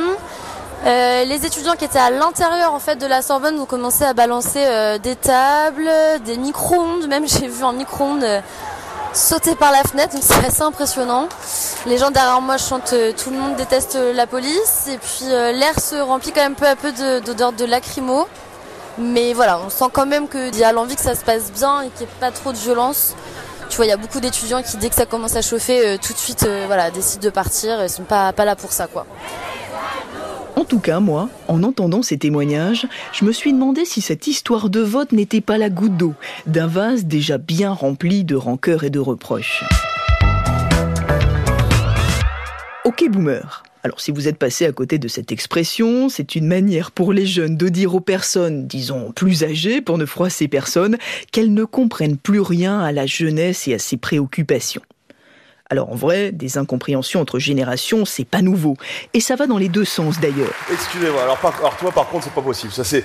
Euh, 0.85 1.25
les 1.25 1.47
étudiants 1.47 1.75
qui 1.75 1.85
étaient 1.85 1.99
à 1.99 2.11
l'intérieur 2.11 2.73
en 2.75 2.79
fait 2.79 2.97
de 2.97 3.07
la 3.07 3.23
Sorbonne 3.23 3.59
ont 3.59 3.65
commencé 3.65 4.05
à 4.05 4.13
balancer 4.13 4.63
euh, 4.63 4.99
des 4.99 5.17
tables, 5.17 5.89
des 6.25 6.37
micro-ondes, 6.37 7.09
même 7.09 7.27
j'ai 7.29 7.49
vu 7.49 7.65
un 7.65 7.73
micro-ondes 7.73 8.23
euh, 8.23 8.41
sauter 9.13 9.55
par 9.55 9.73
la 9.73 9.83
fenêtre, 9.83 10.13
donc 10.13 10.23
c'est 10.23 10.47
assez 10.47 10.63
impressionnant. 10.63 11.29
Les 11.87 11.99
gens 11.99 12.11
derrière 12.11 12.41
moi 12.41 12.59
chantent 12.59 12.95
euh, 12.95 13.13
Tout 13.17 13.31
le 13.31 13.37
monde 13.37 13.55
déteste 13.57 13.95
euh, 13.95 14.13
la 14.13 14.27
police, 14.27 14.89
et 14.89 14.99
puis 14.99 15.31
euh, 15.31 15.53
l'air 15.53 15.79
se 15.79 15.95
remplit 15.95 16.33
quand 16.33 16.43
même 16.43 16.57
peu 16.57 16.67
à 16.67 16.75
peu 16.75 16.91
de- 16.91 17.21
d'odeurs 17.25 17.53
de, 17.53 17.65
lacrymo. 17.65 18.27
Mais 18.99 19.33
voilà, 19.35 19.61
on 19.65 19.71
sent 19.71 19.85
quand 19.93 20.07
même 20.07 20.27
qu'il 20.29 20.57
y 20.57 20.65
a 20.65 20.73
l'envie 20.73 20.97
que 20.97 21.03
ça 21.03 21.15
se 21.15 21.25
passe 21.25 21.53
bien 21.53 21.83
et 21.83 21.91
qu'il 21.91 22.07
n'y 22.07 22.13
ait 22.13 22.17
pas 22.19 22.33
trop 22.33 22.51
de 22.51 22.57
violence. 22.57 23.15
Tu 23.69 23.77
vois, 23.77 23.85
il 23.85 23.89
y 23.89 23.93
a 23.93 23.97
beaucoup 23.97 24.19
d'étudiants 24.19 24.63
qui, 24.63 24.77
dès 24.79 24.89
que 24.89 24.95
ça 24.97 25.07
commence 25.07 25.37
à 25.37 25.43
chauffer, 25.43 25.99
tout 26.01 26.13
de 26.13 26.19
suite, 26.19 26.49
voilà, 26.67 26.91
décident 26.91 27.25
de 27.25 27.31
partir 27.31 27.81
et 27.83 27.89
sont 27.89 28.05
pas, 28.05 28.33
pas 28.33 28.45
là 28.45 28.57
pour 28.57 28.73
ça, 28.73 28.87
quoi. 28.87 29.07
En 30.57 30.65
tout 30.65 30.79
cas, 30.79 31.01
moi, 31.01 31.29
en 31.49 31.63
entendant 31.63 32.01
ces 32.01 32.17
témoignages, 32.17 32.87
je 33.13 33.25
me 33.25 33.33
suis 33.33 33.53
demandé 33.53 33.85
si 33.85 34.01
cette 34.01 34.27
histoire 34.29 34.71
de 34.71 34.81
vote 34.81 35.13
n'était 35.13 35.43
pas 35.43 35.59
la 35.59 35.69
goutte 35.69 35.97
d'eau 35.97 36.15
d'un 36.47 36.69
vase 36.69 37.05
déjà 37.05 37.39
bien 37.39 37.73
rempli 37.73 38.25
de 38.25 38.37
rancœur 38.37 38.85
et 38.85 38.91
de 38.91 39.01
reproches. 39.01 39.65
Ok 42.87 43.05
boomer. 43.11 43.65
Alors 43.83 44.01
si 44.01 44.13
vous 44.13 44.29
êtes 44.29 44.39
passé 44.39 44.65
à 44.65 44.71
côté 44.71 44.99
de 44.99 45.09
cette 45.09 45.33
expression, 45.33 46.09
c'est 46.09 46.37
une 46.37 46.47
manière 46.47 46.93
pour 46.93 47.13
les 47.13 47.27
jeunes 47.27 47.57
de 47.57 47.69
dire 47.69 47.97
aux 47.97 48.01
personnes, 48.01 48.69
disons 48.69 49.11
plus 49.11 49.43
âgées 49.43 49.81
pour 49.81 49.99
ne 49.99 50.07
froisser 50.07 50.47
personne, 50.47 50.97
qu'elles 51.33 51.53
ne 51.53 51.65
comprennent 51.65 52.17
plus 52.17 52.39
rien 52.39 52.79
à 52.79 52.93
la 52.93 53.05
jeunesse 53.05 53.67
et 53.67 53.75
à 53.75 53.81
ses 53.81 53.97
préoccupations. 53.97 54.83
Alors 55.69 55.91
en 55.91 55.97
vrai, 55.97 56.31
des 56.31 56.59
incompréhensions 56.59 57.21
entre 57.21 57.41
générations, 57.41 58.05
c'est 58.05 58.25
pas 58.25 58.41
nouveau. 58.41 58.77
Et 59.15 59.21
ça 59.21 59.35
va 59.35 59.49
dans 59.49 59.59
les 59.59 59.69
deux 59.69 59.85
sens 59.85 60.21
d'ailleurs. 60.21 60.55
Excusez-moi, 60.73 61.25
alors, 61.25 61.41
toi 61.41 61.91
par 61.91 62.07
contre 62.07 62.23
c'est 62.23 62.35
pas 62.35 62.41
possible. 62.41 62.73
Ça 62.73 62.85
c'est 62.85 63.03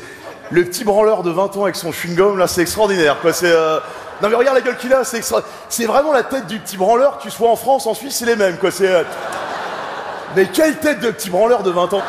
le 0.52 0.64
petit 0.64 0.84
branleur 0.84 1.24
de 1.24 1.32
20 1.32 1.58
ans 1.58 1.64
avec 1.64 1.76
son 1.76 1.90
chewing-gum 1.90 2.38
là, 2.38 2.46
c'est 2.46 2.62
extraordinaire. 2.62 3.18
C'est 3.34 3.52
euh, 3.52 3.80
non 4.22 4.30
mais 4.30 4.36
regarde 4.36 4.58
la 4.58 4.62
gueule 4.62 4.78
qu'il 4.78 4.94
a, 4.94 5.04
c'est 5.04 5.24
c'est 5.70 5.86
vraiment 5.88 6.14
la 6.14 6.22
tête 6.22 6.46
du 6.46 6.60
petit 6.60 6.78
branleur. 6.78 7.18
Que 7.18 7.24
tu 7.24 7.32
sois 7.32 7.50
en 7.50 7.56
France, 7.56 7.88
en 7.88 7.96
Suisse, 7.96 8.18
c'est 8.18 8.28
les 8.28 8.36
mêmes 8.36 8.60
euh, 8.64 9.04
mais 10.36 10.48
quelle 10.52 10.78
tête 10.78 11.00
de 11.02 11.12
petit 11.12 11.30
branleur 11.30 11.64
de 11.64 11.72
20 11.72 11.94
ans. 11.94 12.04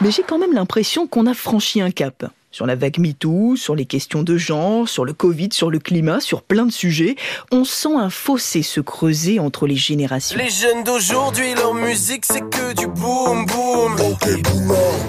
Mais 0.00 0.10
j'ai 0.10 0.22
quand 0.22 0.38
même 0.38 0.52
l'impression 0.52 1.06
qu'on 1.06 1.26
a 1.26 1.34
franchi 1.34 1.80
un 1.80 1.90
cap. 1.90 2.24
Sur 2.50 2.66
la 2.66 2.76
vague 2.76 2.98
MeToo, 2.98 3.56
sur 3.56 3.74
les 3.74 3.84
questions 3.84 4.22
de 4.22 4.38
genre, 4.38 4.88
sur 4.88 5.04
le 5.04 5.12
Covid, 5.12 5.50
sur 5.52 5.70
le 5.70 5.78
climat, 5.78 6.20
sur 6.20 6.42
plein 6.42 6.64
de 6.64 6.72
sujets, 6.72 7.16
on 7.52 7.64
sent 7.64 7.94
un 7.94 8.08
fossé 8.08 8.62
se 8.62 8.80
creuser 8.80 9.38
entre 9.38 9.66
les 9.66 9.76
générations. 9.76 10.38
Les 10.38 10.48
jeunes 10.48 10.82
d'aujourd'hui, 10.82 11.54
leur 11.54 11.74
musique 11.74 12.24
c'est 12.24 12.40
que 12.40 12.74
du 12.74 12.86
boom 12.86 13.44
boom. 13.44 13.96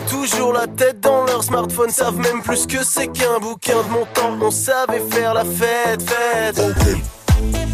Toujours 0.09 0.51
la 0.51 0.67
tête 0.67 0.99
dans 0.99 1.25
leur 1.25 1.43
smartphone, 1.43 1.89
savent 1.91 2.17
même 2.17 2.41
plus 2.41 2.67
que 2.67 2.83
c'est 2.83 3.07
qu'un 3.07 3.39
bouquin 3.39 3.81
de 3.83 3.89
mon 3.89 4.05
temps. 4.13 4.37
On 4.41 4.51
savait 4.51 5.01
faire 5.09 5.33
la 5.33 5.45
fête, 5.45 6.01
fête. 6.01 6.61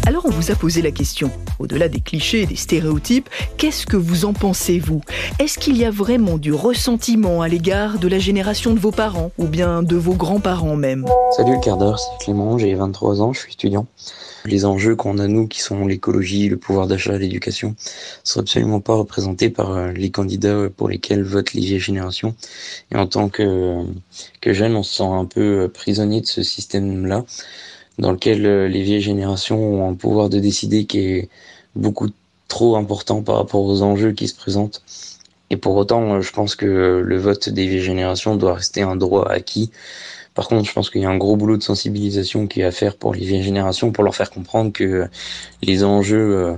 Alors 0.06 0.24
on 0.24 0.30
vous 0.30 0.52
a 0.52 0.54
posé 0.54 0.82
la 0.82 0.92
question, 0.92 1.32
au-delà 1.58 1.88
des 1.88 1.98
clichés 1.98 2.42
et 2.42 2.46
des 2.46 2.54
stéréotypes, 2.54 3.28
qu'est-ce 3.56 3.86
que 3.86 3.96
vous 3.96 4.24
en 4.24 4.32
pensez 4.32 4.78
vous? 4.78 5.00
Est-ce 5.40 5.58
qu'il 5.58 5.76
y 5.76 5.84
a 5.84 5.90
vraiment 5.90 6.38
du 6.38 6.52
ressentiment 6.52 7.42
à 7.42 7.48
l'égard 7.48 7.98
de 7.98 8.06
la 8.06 8.20
génération 8.20 8.72
de 8.72 8.78
vos 8.78 8.92
parents 8.92 9.32
ou 9.36 9.48
bien 9.48 9.82
de 9.82 9.96
vos 9.96 10.14
grands-parents 10.14 10.76
même? 10.76 11.06
Salut 11.36 11.54
le 11.54 11.60
quart 11.60 11.76
d'heure, 11.76 11.98
c'est 11.98 12.24
Clément, 12.24 12.56
j'ai 12.56 12.72
23 12.76 13.20
ans, 13.20 13.32
je 13.32 13.40
suis 13.40 13.54
étudiant. 13.54 13.88
Les 14.44 14.64
enjeux 14.64 14.94
qu'on 14.94 15.18
a 15.18 15.26
nous, 15.26 15.48
qui 15.48 15.60
sont 15.60 15.84
l'écologie, 15.84 16.48
le 16.48 16.56
pouvoir 16.56 16.86
d'achat, 16.86 17.18
l'éducation, 17.18 17.74
sont 18.22 18.38
absolument 18.38 18.78
pas 18.78 18.94
représentés 18.94 19.50
par 19.50 19.72
euh, 19.72 19.90
les 19.90 20.10
candidats 20.10 20.68
pour 20.76 20.88
lesquels 20.88 21.24
votent 21.24 21.52
les 21.52 21.62
vieilles 21.62 21.80
générations. 21.80 22.36
Et 22.92 22.96
en 22.96 23.08
tant 23.08 23.28
que, 23.28 23.82
que 24.40 24.52
jeune, 24.52 24.76
on 24.76 24.84
se 24.84 24.98
sent 24.98 25.02
un 25.02 25.24
peu 25.24 25.64
euh, 25.64 25.68
prisonnier 25.68 26.20
de 26.20 26.26
ce 26.26 26.44
système-là, 26.44 27.24
dans 27.98 28.12
lequel 28.12 28.44
euh, 28.46 28.68
les 28.68 28.82
vieilles 28.82 29.00
générations 29.00 29.58
ont 29.58 29.90
un 29.90 29.94
pouvoir 29.94 30.28
de 30.28 30.38
décider 30.38 30.84
qui 30.84 30.98
est 31.00 31.28
beaucoup 31.74 32.08
trop 32.48 32.76
important 32.76 33.22
par 33.22 33.36
rapport 33.36 33.64
aux 33.64 33.82
enjeux 33.82 34.12
qui 34.12 34.28
se 34.28 34.34
présentent. 34.34 34.82
Et 35.50 35.56
pour 35.56 35.76
autant, 35.76 36.14
euh, 36.14 36.20
je 36.20 36.32
pense 36.32 36.56
que 36.56 37.02
le 37.04 37.18
vote 37.18 37.48
des 37.48 37.66
vieilles 37.66 37.82
générations 37.82 38.36
doit 38.36 38.54
rester 38.54 38.82
un 38.82 38.96
droit 38.96 39.28
acquis. 39.28 39.70
Par 40.34 40.48
contre, 40.48 40.68
je 40.68 40.72
pense 40.74 40.90
qu'il 40.90 41.00
y 41.00 41.06
a 41.06 41.08
un 41.08 41.16
gros 41.16 41.34
boulot 41.36 41.56
de 41.56 41.62
sensibilisation 41.62 42.46
qui 42.46 42.60
est 42.60 42.64
à 42.64 42.70
faire 42.70 42.96
pour 42.96 43.14
les 43.14 43.24
vieilles 43.24 43.42
générations, 43.42 43.90
pour 43.90 44.04
leur 44.04 44.14
faire 44.14 44.28
comprendre 44.28 44.70
que 44.70 45.08
les 45.62 45.82
enjeux 45.82 46.36
euh, 46.36 46.52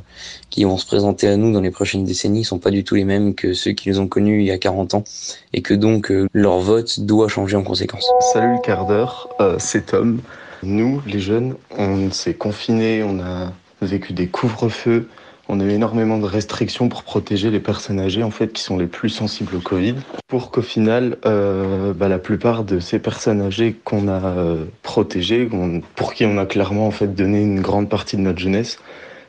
qui 0.50 0.64
vont 0.64 0.78
se 0.78 0.87
présenter 0.87 1.28
à 1.28 1.37
nous 1.37 1.52
dans 1.52 1.61
les 1.61 1.71
prochaines 1.71 2.04
décennies 2.04 2.42
sont 2.42 2.59
pas 2.59 2.71
du 2.71 2.83
tout 2.83 2.97
les 2.97 3.04
mêmes 3.04 3.37
que 3.37 3.52
ceux 3.52 3.71
qu'ils 3.71 4.00
ont 4.00 4.09
connus 4.09 4.40
il 4.40 4.47
y 4.47 4.50
a 4.50 4.59
40 4.59 4.95
ans, 4.95 5.04
et 5.52 5.62
que 5.62 5.75
donc 5.75 6.12
leur 6.33 6.59
vote 6.59 6.99
doit 6.99 7.28
changer 7.28 7.57
en 7.57 7.62
conséquence. 7.62 8.11
Salut 8.33 8.54
le 8.54 8.61
quart 8.62 8.87
d'heure, 8.87 9.28
euh, 9.40 9.54
c'est 9.61 9.87
Tom. 9.87 10.21
Nous, 10.62 11.02
les 11.06 11.20
jeunes, 11.20 11.54
on 11.76 12.10
s'est 12.10 12.34
confinés, 12.34 13.02
on 13.02 13.20
a 13.20 13.52
vécu 13.80 14.12
des 14.12 14.26
couvre-feux, 14.26 15.08
on 15.48 15.60
a 15.60 15.64
eu 15.64 15.70
énormément 15.70 16.18
de 16.18 16.26
restrictions 16.26 16.88
pour 16.88 17.04
protéger 17.04 17.50
les 17.50 17.60
personnes 17.60 18.00
âgées 18.00 18.22
en 18.22 18.30
fait 18.30 18.52
qui 18.52 18.62
sont 18.62 18.76
les 18.76 18.86
plus 18.86 19.08
sensibles 19.08 19.56
au 19.56 19.60
Covid, 19.60 19.94
pour 20.26 20.50
qu'au 20.50 20.62
final, 20.62 21.16
euh, 21.24 21.94
bah, 21.94 22.08
la 22.08 22.18
plupart 22.18 22.64
de 22.64 22.80
ces 22.80 22.98
personnes 22.98 23.40
âgées 23.40 23.76
qu'on 23.84 24.08
a 24.08 24.24
euh, 24.24 24.64
protégées, 24.82 25.48
pour 25.94 26.12
qui 26.12 26.26
on 26.26 26.36
a 26.38 26.44
clairement 26.44 26.86
en 26.86 26.90
fait 26.90 27.14
donné 27.14 27.42
une 27.42 27.60
grande 27.60 27.88
partie 27.88 28.16
de 28.16 28.22
notre 28.22 28.38
jeunesse, 28.38 28.78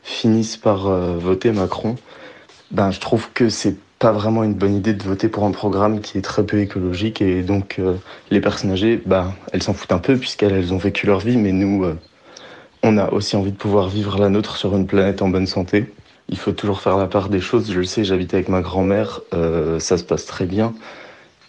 finissent 0.04 0.58
par 0.58 0.88
euh, 0.88 1.18
voter 1.18 1.52
Macron. 1.52 1.96
Ben, 2.72 2.92
je 2.92 3.00
trouve 3.00 3.30
que 3.34 3.50
c'est 3.50 3.76
pas 4.00 4.12
vraiment 4.12 4.44
une 4.44 4.54
bonne 4.54 4.76
idée 4.76 4.94
de 4.94 5.04
voter 5.04 5.28
pour 5.28 5.44
un 5.44 5.52
programme 5.52 6.00
qui 6.00 6.18
est 6.18 6.22
très 6.22 6.46
peu 6.46 6.60
écologique 6.60 7.22
et 7.22 7.42
donc 7.42 7.82
les 8.32 8.40
personnes 8.40 8.72
âgées, 8.72 9.02
ben, 9.06 9.34
elles 9.52 9.62
s'en 9.62 9.74
foutent 9.74 9.92
un 9.92 10.00
peu 10.00 10.16
puisqu'elles 10.16 10.74
ont 10.74 10.78
vécu 10.78 11.06
leur 11.06 11.20
vie, 11.20 11.36
mais 11.36 11.52
nous, 11.52 11.86
on 12.82 12.98
a 12.98 13.12
aussi 13.12 13.36
envie 13.36 13.52
de 13.52 13.58
pouvoir 13.58 13.90
vivre 13.90 14.18
la 14.18 14.30
nôtre 14.30 14.56
sur 14.56 14.74
une 14.76 14.88
planète 14.88 15.22
en 15.22 15.28
bonne 15.28 15.48
santé 15.48 15.92
il 16.30 16.38
faut 16.38 16.52
toujours 16.52 16.82
faire 16.82 16.98
la 16.98 17.08
part 17.08 17.30
des 17.30 17.42
choses. 17.42 17.72
Je 17.72 17.80
le 17.80 17.86
sais, 17.86 18.04
j'habite 18.04 18.34
avec 18.34 18.50
ma 18.50 18.62
grand-mère, 18.62 19.22
euh, 19.34 19.80
ça 19.80 19.98
se 19.98 20.04
passe 20.04 20.26
très 20.26 20.46
bien. 20.46 20.74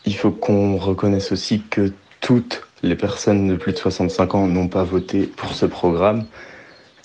Il 0.07 0.17
faut 0.17 0.31
qu'on 0.31 0.77
reconnaisse 0.77 1.33
aussi 1.33 1.63
que 1.63 1.93
toutes 2.21 2.67
les 2.83 2.97
personnes 2.97 3.47
de 3.49 3.57
plus 3.57 3.73
de 3.73 3.79
65 3.79 4.35
ans 4.35 4.47
n'ont 4.47 4.69
pas 4.69 4.83
voté 4.83 5.25
pour 5.25 5.53
ce 5.53 5.67
programme 5.67 6.25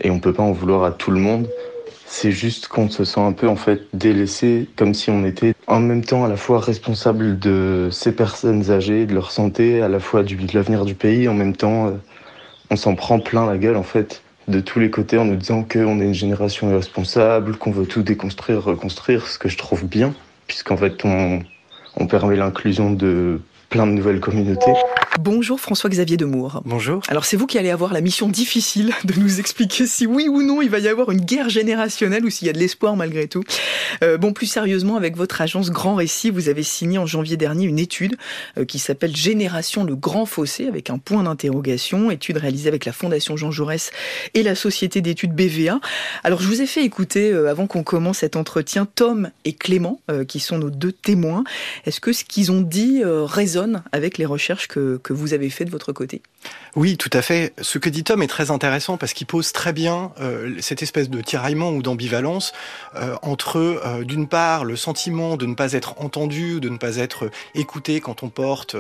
et 0.02 0.10
on 0.10 0.20
peut 0.20 0.34
pas 0.34 0.44
en 0.44 0.54
vouloir 0.54 0.86
à 0.86 0.92
tout 0.92 1.12
le 1.12 1.20
monde. 1.20 1.48
C'est 2.08 2.32
juste 2.32 2.68
qu'on 2.68 2.90
se 2.90 3.04
sent 3.04 3.20
un 3.20 3.32
peu 3.32 3.48
en 3.48 3.56
fait 3.56 3.88
délaissé, 3.94 4.70
comme 4.76 4.94
si 4.94 5.10
on 5.10 5.26
était 5.26 5.54
en 5.68 5.80
même 5.80 6.04
temps 6.04 6.24
à 6.24 6.28
la 6.28 6.38
fois 6.38 6.60
responsable 6.60 7.40
de 7.40 7.90
ces 7.92 8.12
personnes 8.12 8.70
âgées, 8.70 9.06
de 9.06 9.14
leur 9.14 9.32
santé, 9.32 9.82
à 9.82 9.90
la 9.90 10.00
fois 10.00 10.24
du, 10.24 10.36
de 10.36 10.56
l'avenir 10.56 10.86
du 10.86 10.94
pays, 10.94 11.28
en 11.28 11.34
même 11.34 11.56
temps 11.56 11.88
euh, 11.88 11.92
on 12.70 12.76
s'en 12.76 12.96
prend 12.96 13.20
plein 13.20 13.46
la 13.48 13.58
gueule 13.58 13.76
en 13.76 13.84
fait 13.84 14.22
de 14.48 14.60
tous 14.60 14.80
les 14.80 14.92
côtés 14.92 15.18
en 15.18 15.26
nous 15.26 15.36
disant 15.36 15.64
qu'on 15.64 16.00
est 16.00 16.06
une 16.06 16.14
génération 16.14 16.70
irresponsable, 16.70 17.58
qu'on 17.58 17.72
veut 17.72 17.88
tout 17.88 18.04
déconstruire, 18.04 18.64
reconstruire, 18.64 19.28
ce 19.28 19.40
que 19.40 19.50
je 19.50 19.58
trouve 19.58 19.86
bien, 19.86 20.14
puisqu'en 20.46 20.78
fait 20.78 21.04
on, 21.04 21.40
on 21.98 22.06
permet 22.06 22.36
l'inclusion 22.36 22.92
de 22.92 23.42
plein 23.70 23.88
de 23.88 23.92
nouvelles 23.92 24.20
communautés. 24.20 24.74
Bonjour 25.22 25.62
François-Xavier 25.62 26.18
Demour. 26.18 26.62
Bonjour. 26.66 27.02
Alors 27.08 27.24
c'est 27.24 27.38
vous 27.38 27.48
qui 27.48 27.58
allez 27.58 27.70
avoir 27.70 27.94
la 27.94 28.02
mission 28.02 28.28
difficile 28.28 28.94
de 29.06 29.18
nous 29.18 29.40
expliquer 29.40 29.88
si 29.88 30.06
oui 30.06 30.28
ou 30.28 30.44
non 30.44 30.62
il 30.62 30.70
va 30.70 30.80
y 30.80 30.90
avoir 30.90 31.10
une 31.10 31.22
guerre 31.22 31.50
générationnelle 31.50 32.26
ou 32.26 32.30
s'il 32.30 32.48
y 32.48 32.50
a 32.50 32.54
de 32.54 32.60
l'espoir 32.60 32.98
malgré 32.98 33.28
tout. 33.28 33.44
Euh, 34.04 34.18
bon, 34.18 34.34
plus 34.34 34.46
sérieusement, 34.46 34.98
avec 34.98 35.16
votre 35.16 35.40
agence 35.40 35.72
Grand 35.72 35.96
Récit, 35.96 36.32
vous 36.32 36.50
avez 36.50 36.64
signé 36.64 36.98
en 36.98 37.06
janvier 37.06 37.38
dernier 37.38 37.66
une 37.66 37.80
étude 37.80 38.18
euh, 38.58 38.66
qui 38.66 38.78
s'appelle 38.78 39.16
Génération 39.16 39.86
le 39.86 39.96
Grand 39.96 40.26
Fossé 40.26 40.68
avec 40.68 40.90
un 40.90 40.98
point 40.98 41.24
d'interrogation, 41.24 42.12
étude 42.12 42.38
réalisée 42.38 42.68
avec 42.68 42.84
la 42.84 42.92
Fondation 42.92 43.38
Jean 43.38 43.52
Jaurès 43.52 43.92
et 44.34 44.44
la 44.44 44.54
société 44.54 45.00
d'études 45.00 45.34
BVA. 45.34 45.80
Alors 46.24 46.42
je 46.42 46.48
vous 46.48 46.62
ai 46.62 46.68
fait 46.68 46.84
écouter, 46.84 47.32
euh, 47.32 47.50
avant 47.50 47.68
qu'on 47.68 47.84
commence 47.84 48.18
cet 48.18 48.36
entretien, 48.36 48.86
Tom 48.86 49.30
et 49.46 49.54
Clément, 49.54 50.02
qui 50.28 50.40
sont 50.40 50.58
nos 50.58 50.70
deux 50.70 50.92
témoins. 50.92 51.44
Est-ce 51.86 52.00
que 52.00 52.14
ce 52.14 52.24
qu'ils 52.24 52.52
ont 52.52 52.62
dit 52.62 53.02
résonne 53.04 53.84
avec 53.92 54.18
les 54.18 54.26
recherches 54.26 54.68
que 54.68 55.00
que 55.06 55.14
vous 55.14 55.34
avez 55.34 55.52
fait 55.52 55.66
de 55.66 55.70
votre 55.70 55.94
côté. 55.94 56.24
Oui, 56.76 56.98
tout 56.98 57.10
à 57.14 57.22
fait. 57.22 57.54
Ce 57.62 57.78
que 57.78 57.90
dit 57.90 58.04
Tom 58.04 58.22
est 58.22 58.28
très 58.28 58.52
intéressant 58.52 58.98
parce 58.98 59.14
qu'il 59.14 59.28
pose 59.28 59.54
très 59.54 59.72
bien 59.72 60.12
euh, 60.20 60.56
cette 60.60 60.84
espèce 60.84 61.10
de 61.10 61.22
tiraillement 61.22 61.70
ou 61.70 61.82
d'ambivalence 61.82 62.52
euh, 62.96 63.16
entre, 63.22 63.60
euh, 63.60 64.04
d'une 64.04 64.28
part, 64.28 64.66
le 64.66 64.76
sentiment 64.76 65.38
de 65.38 65.46
ne 65.46 65.56
pas 65.56 65.72
être 65.72 66.02
entendu, 66.02 66.60
de 66.60 66.68
ne 66.68 66.78
pas 66.78 66.98
être 66.98 67.32
écouté 67.54 68.02
quand 68.02 68.24
on 68.24 68.30
porte 68.30 68.76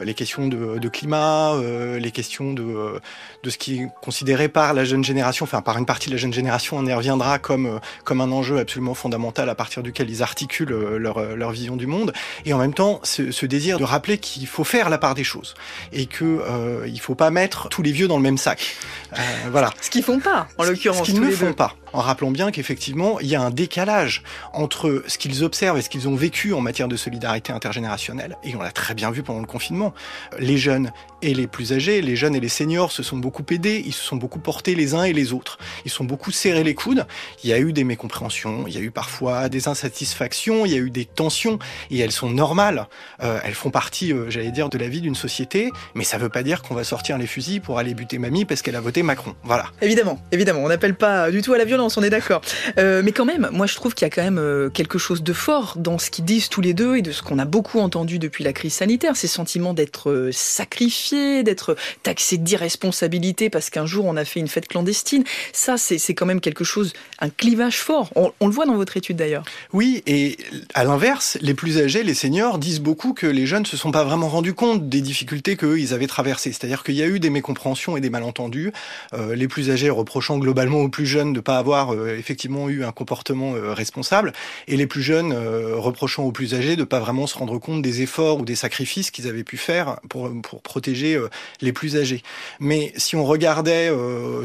les 0.00 0.14
questions 0.14 0.46
de, 0.46 0.78
de 0.78 0.88
climat, 0.88 1.54
les 1.98 2.10
questions 2.12 2.52
de, 2.52 3.00
de 3.42 3.50
ce 3.50 3.58
qui 3.58 3.80
est 3.80 3.88
considéré 4.00 4.48
par 4.48 4.72
la 4.72 4.84
jeune 4.84 5.02
génération, 5.02 5.44
enfin 5.44 5.60
par 5.60 5.76
une 5.78 5.86
partie 5.86 6.10
de 6.10 6.14
la 6.14 6.18
jeune 6.18 6.32
génération, 6.32 6.76
on 6.76 6.86
y 6.86 6.92
reviendra 6.92 7.40
comme, 7.40 7.80
comme 8.04 8.20
un 8.20 8.30
enjeu 8.30 8.58
absolument 8.58 8.94
fondamental 8.94 9.48
à 9.48 9.54
partir 9.56 9.82
duquel 9.82 10.08
ils 10.08 10.22
articulent 10.22 10.96
leur, 10.98 11.34
leur 11.34 11.50
vision 11.50 11.76
du 11.76 11.88
monde. 11.88 12.12
Et 12.44 12.52
en 12.52 12.58
même 12.58 12.74
temps, 12.74 13.00
ce, 13.02 13.32
ce 13.32 13.46
désir 13.46 13.78
de 13.78 13.84
rappeler 13.84 14.18
qu'il 14.18 14.46
faut 14.46 14.64
faire 14.64 14.88
la 14.88 14.98
part 14.98 15.14
des 15.16 15.24
choses 15.24 15.54
et 15.92 16.06
que 16.06 16.84
il 16.94 17.00
faut 17.00 17.16
pas 17.16 17.30
mettre 17.30 17.68
tous 17.68 17.82
les 17.82 17.90
vieux 17.90 18.06
dans 18.06 18.16
le 18.16 18.22
même 18.22 18.38
sac. 18.38 18.76
Euh, 19.12 19.16
voilà. 19.50 19.70
Ce 19.80 19.90
qu'ils 19.90 20.04
font 20.04 20.20
pas, 20.20 20.46
en 20.58 20.64
l'occurrence. 20.64 21.06
Ce 21.06 21.12
qu'ils 21.12 21.20
ne 21.20 21.30
font 21.30 21.52
pas 21.52 21.74
en 21.94 22.00
rappelant 22.00 22.32
bien 22.32 22.50
qu'effectivement, 22.50 23.20
il 23.20 23.28
y 23.28 23.36
a 23.36 23.40
un 23.40 23.50
décalage 23.50 24.22
entre 24.52 25.04
ce 25.06 25.16
qu'ils 25.16 25.44
observent 25.44 25.78
et 25.78 25.82
ce 25.82 25.88
qu'ils 25.88 26.08
ont 26.08 26.16
vécu 26.16 26.52
en 26.52 26.60
matière 26.60 26.88
de 26.88 26.96
solidarité 26.96 27.52
intergénérationnelle. 27.52 28.36
Et 28.42 28.54
on 28.56 28.60
l'a 28.60 28.72
très 28.72 28.94
bien 28.94 29.12
vu 29.12 29.22
pendant 29.22 29.40
le 29.40 29.46
confinement. 29.46 29.94
Les 30.40 30.58
jeunes 30.58 30.90
et 31.22 31.34
les 31.34 31.46
plus 31.46 31.72
âgés, 31.72 32.02
les 32.02 32.16
jeunes 32.16 32.34
et 32.34 32.40
les 32.40 32.48
seniors 32.48 32.90
se 32.90 33.02
sont 33.02 33.16
beaucoup 33.16 33.44
aidés, 33.50 33.82
ils 33.86 33.92
se 33.92 34.02
sont 34.02 34.16
beaucoup 34.16 34.40
portés 34.40 34.74
les 34.74 34.94
uns 34.94 35.04
et 35.04 35.12
les 35.12 35.32
autres. 35.32 35.56
Ils 35.84 35.90
sont 35.90 36.04
beaucoup 36.04 36.32
serrés 36.32 36.64
les 36.64 36.74
coudes. 36.74 37.06
Il 37.44 37.50
y 37.50 37.52
a 37.52 37.58
eu 37.58 37.72
des 37.72 37.84
mécompréhensions, 37.84 38.66
il 38.66 38.74
y 38.74 38.78
a 38.78 38.80
eu 38.80 38.90
parfois 38.90 39.48
des 39.48 39.68
insatisfactions, 39.68 40.66
il 40.66 40.72
y 40.72 40.74
a 40.74 40.78
eu 40.78 40.90
des 40.90 41.04
tensions, 41.04 41.60
et 41.90 42.00
elles 42.00 42.12
sont 42.12 42.28
normales. 42.28 42.88
Euh, 43.22 43.38
elles 43.44 43.54
font 43.54 43.70
partie, 43.70 44.12
euh, 44.12 44.28
j'allais 44.30 44.50
dire, 44.50 44.68
de 44.68 44.78
la 44.78 44.88
vie 44.88 45.00
d'une 45.00 45.14
société, 45.14 45.70
mais 45.94 46.04
ça 46.04 46.18
veut 46.18 46.28
pas 46.28 46.42
dire 46.42 46.60
qu'on 46.62 46.74
va 46.74 46.82
sortir 46.82 47.18
les 47.18 47.28
fusils 47.28 47.60
pour 47.60 47.78
aller 47.78 47.94
buter 47.94 48.18
mamie 48.18 48.44
parce 48.44 48.62
qu'elle 48.62 48.76
a 48.76 48.80
voté 48.80 49.04
Macron. 49.04 49.34
Voilà. 49.44 49.66
Évidemment, 49.80 50.20
évidemment, 50.32 50.60
on 50.60 50.68
n'appelle 50.68 50.96
pas 50.96 51.30
du 51.30 51.40
tout 51.40 51.52
à 51.52 51.58
la 51.58 51.64
violence 51.64 51.83
on 51.96 52.02
est 52.02 52.10
d'accord. 52.10 52.40
Euh, 52.78 53.02
mais 53.04 53.12
quand 53.12 53.24
même, 53.24 53.48
moi 53.52 53.66
je 53.66 53.74
trouve 53.74 53.94
qu'il 53.94 54.06
y 54.06 54.10
a 54.10 54.10
quand 54.10 54.22
même 54.22 54.38
euh, 54.38 54.70
quelque 54.70 54.98
chose 54.98 55.22
de 55.22 55.32
fort 55.32 55.74
dans 55.76 55.98
ce 55.98 56.10
qu'ils 56.10 56.24
disent 56.24 56.48
tous 56.48 56.60
les 56.60 56.74
deux 56.74 56.96
et 56.96 57.02
de 57.02 57.12
ce 57.12 57.22
qu'on 57.22 57.38
a 57.38 57.44
beaucoup 57.44 57.80
entendu 57.80 58.18
depuis 58.18 58.44
la 58.44 58.52
crise 58.52 58.74
sanitaire, 58.74 59.16
ces 59.16 59.26
sentiments 59.26 59.74
d'être 59.74 60.10
euh, 60.10 60.30
sacrifiés, 60.32 61.42
d'être 61.42 61.76
taxés 62.02 62.38
d'irresponsabilité 62.38 63.50
parce 63.50 63.70
qu'un 63.70 63.86
jour 63.86 64.04
on 64.06 64.16
a 64.16 64.24
fait 64.24 64.40
une 64.40 64.48
fête 64.48 64.68
clandestine. 64.68 65.24
Ça, 65.52 65.76
c'est 65.76 66.14
quand 66.14 66.26
même 66.26 66.40
quelque 66.40 66.64
chose, 66.64 66.92
un 67.20 67.28
clivage 67.28 67.78
fort. 67.78 68.10
On, 68.14 68.46
le 68.46 68.52
voit 68.52 68.66
dans 68.66 68.76
votre 68.76 68.96
étude 68.96 69.16
d'ailleurs. 69.16 69.44
Oui, 69.72 70.02
et 70.06 70.36
à 70.74 70.84
l'inverse, 70.84 71.38
les 71.40 71.54
plus 71.54 71.78
âgés, 71.78 72.02
les 72.02 72.14
seniors, 72.14 72.58
disent 72.58 72.80
beaucoup 72.80 73.12
que 73.12 73.26
les 73.26 73.46
jeunes 73.46 73.66
se 73.66 73.76
sont 73.76 73.90
pas 73.90 74.04
vraiment 74.04 74.28
rendus 74.28 74.54
compte 74.54 74.88
des 74.88 75.00
difficultés 75.00 75.56
qu'eux, 75.56 75.78
ils 75.78 75.94
avaient 75.94 76.06
traversées. 76.06 76.52
C'est-à-dire 76.52 76.82
qu'il 76.82 76.94
y 76.94 77.02
a 77.02 77.06
eu 77.06 77.20
des 77.20 77.30
mécompréhensions 77.30 77.96
et 77.96 78.00
des 78.00 78.10
malentendus. 78.10 78.72
les 79.12 79.48
plus 79.48 79.70
âgés 79.70 79.90
reprochant 79.90 80.38
globalement 80.38 80.80
aux 80.80 80.88
plus 80.88 81.06
jeunes 81.06 81.32
de 81.32 81.40
pas 81.40 81.58
avoir 81.58 81.73
euh, 81.74 82.18
effectivement 82.18 82.68
eu 82.68 82.84
un 82.84 82.92
comportement 82.92 83.54
euh, 83.54 83.72
responsable, 83.72 84.32
et 84.68 84.76
les 84.76 84.86
plus 84.86 85.02
jeunes 85.02 85.32
euh, 85.32 85.76
reprochant 85.76 86.24
aux 86.24 86.32
plus 86.32 86.54
âgés 86.54 86.76
de 86.76 86.80
ne 86.80 86.84
pas 86.84 87.00
vraiment 87.00 87.26
se 87.26 87.36
rendre 87.36 87.58
compte 87.58 87.82
des 87.82 88.02
efforts 88.02 88.40
ou 88.40 88.44
des 88.44 88.54
sacrifices 88.54 89.10
qu'ils 89.10 89.28
avaient 89.28 89.44
pu 89.44 89.56
faire 89.56 89.96
pour, 90.08 90.30
pour 90.42 90.62
protéger 90.62 91.18
les 91.60 91.72
plus 91.72 91.96
âgés. 91.96 92.22
Mais 92.60 92.92
si 92.96 93.16
on 93.16 93.24
regardait 93.24 93.90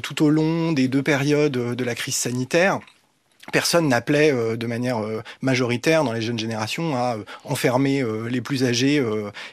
tout 0.01 0.23
au 0.23 0.29
long 0.29 0.71
des 0.71 0.87
deux 0.87 1.03
périodes 1.03 1.75
de 1.75 1.83
la 1.83 1.95
crise 1.95 2.15
sanitaire, 2.15 2.79
personne 3.51 3.87
n'appelait 3.87 4.31
euh, 4.31 4.55
de 4.55 4.67
manière 4.67 4.99
euh, 4.99 5.21
majoritaire 5.41 6.03
dans 6.03 6.13
les 6.13 6.21
jeunes 6.21 6.39
générations 6.39 6.95
à 6.95 7.15
euh, 7.15 7.23
enfermer 7.43 8.03
les 8.29 8.41
plus 8.41 8.63
âgés 8.63 9.03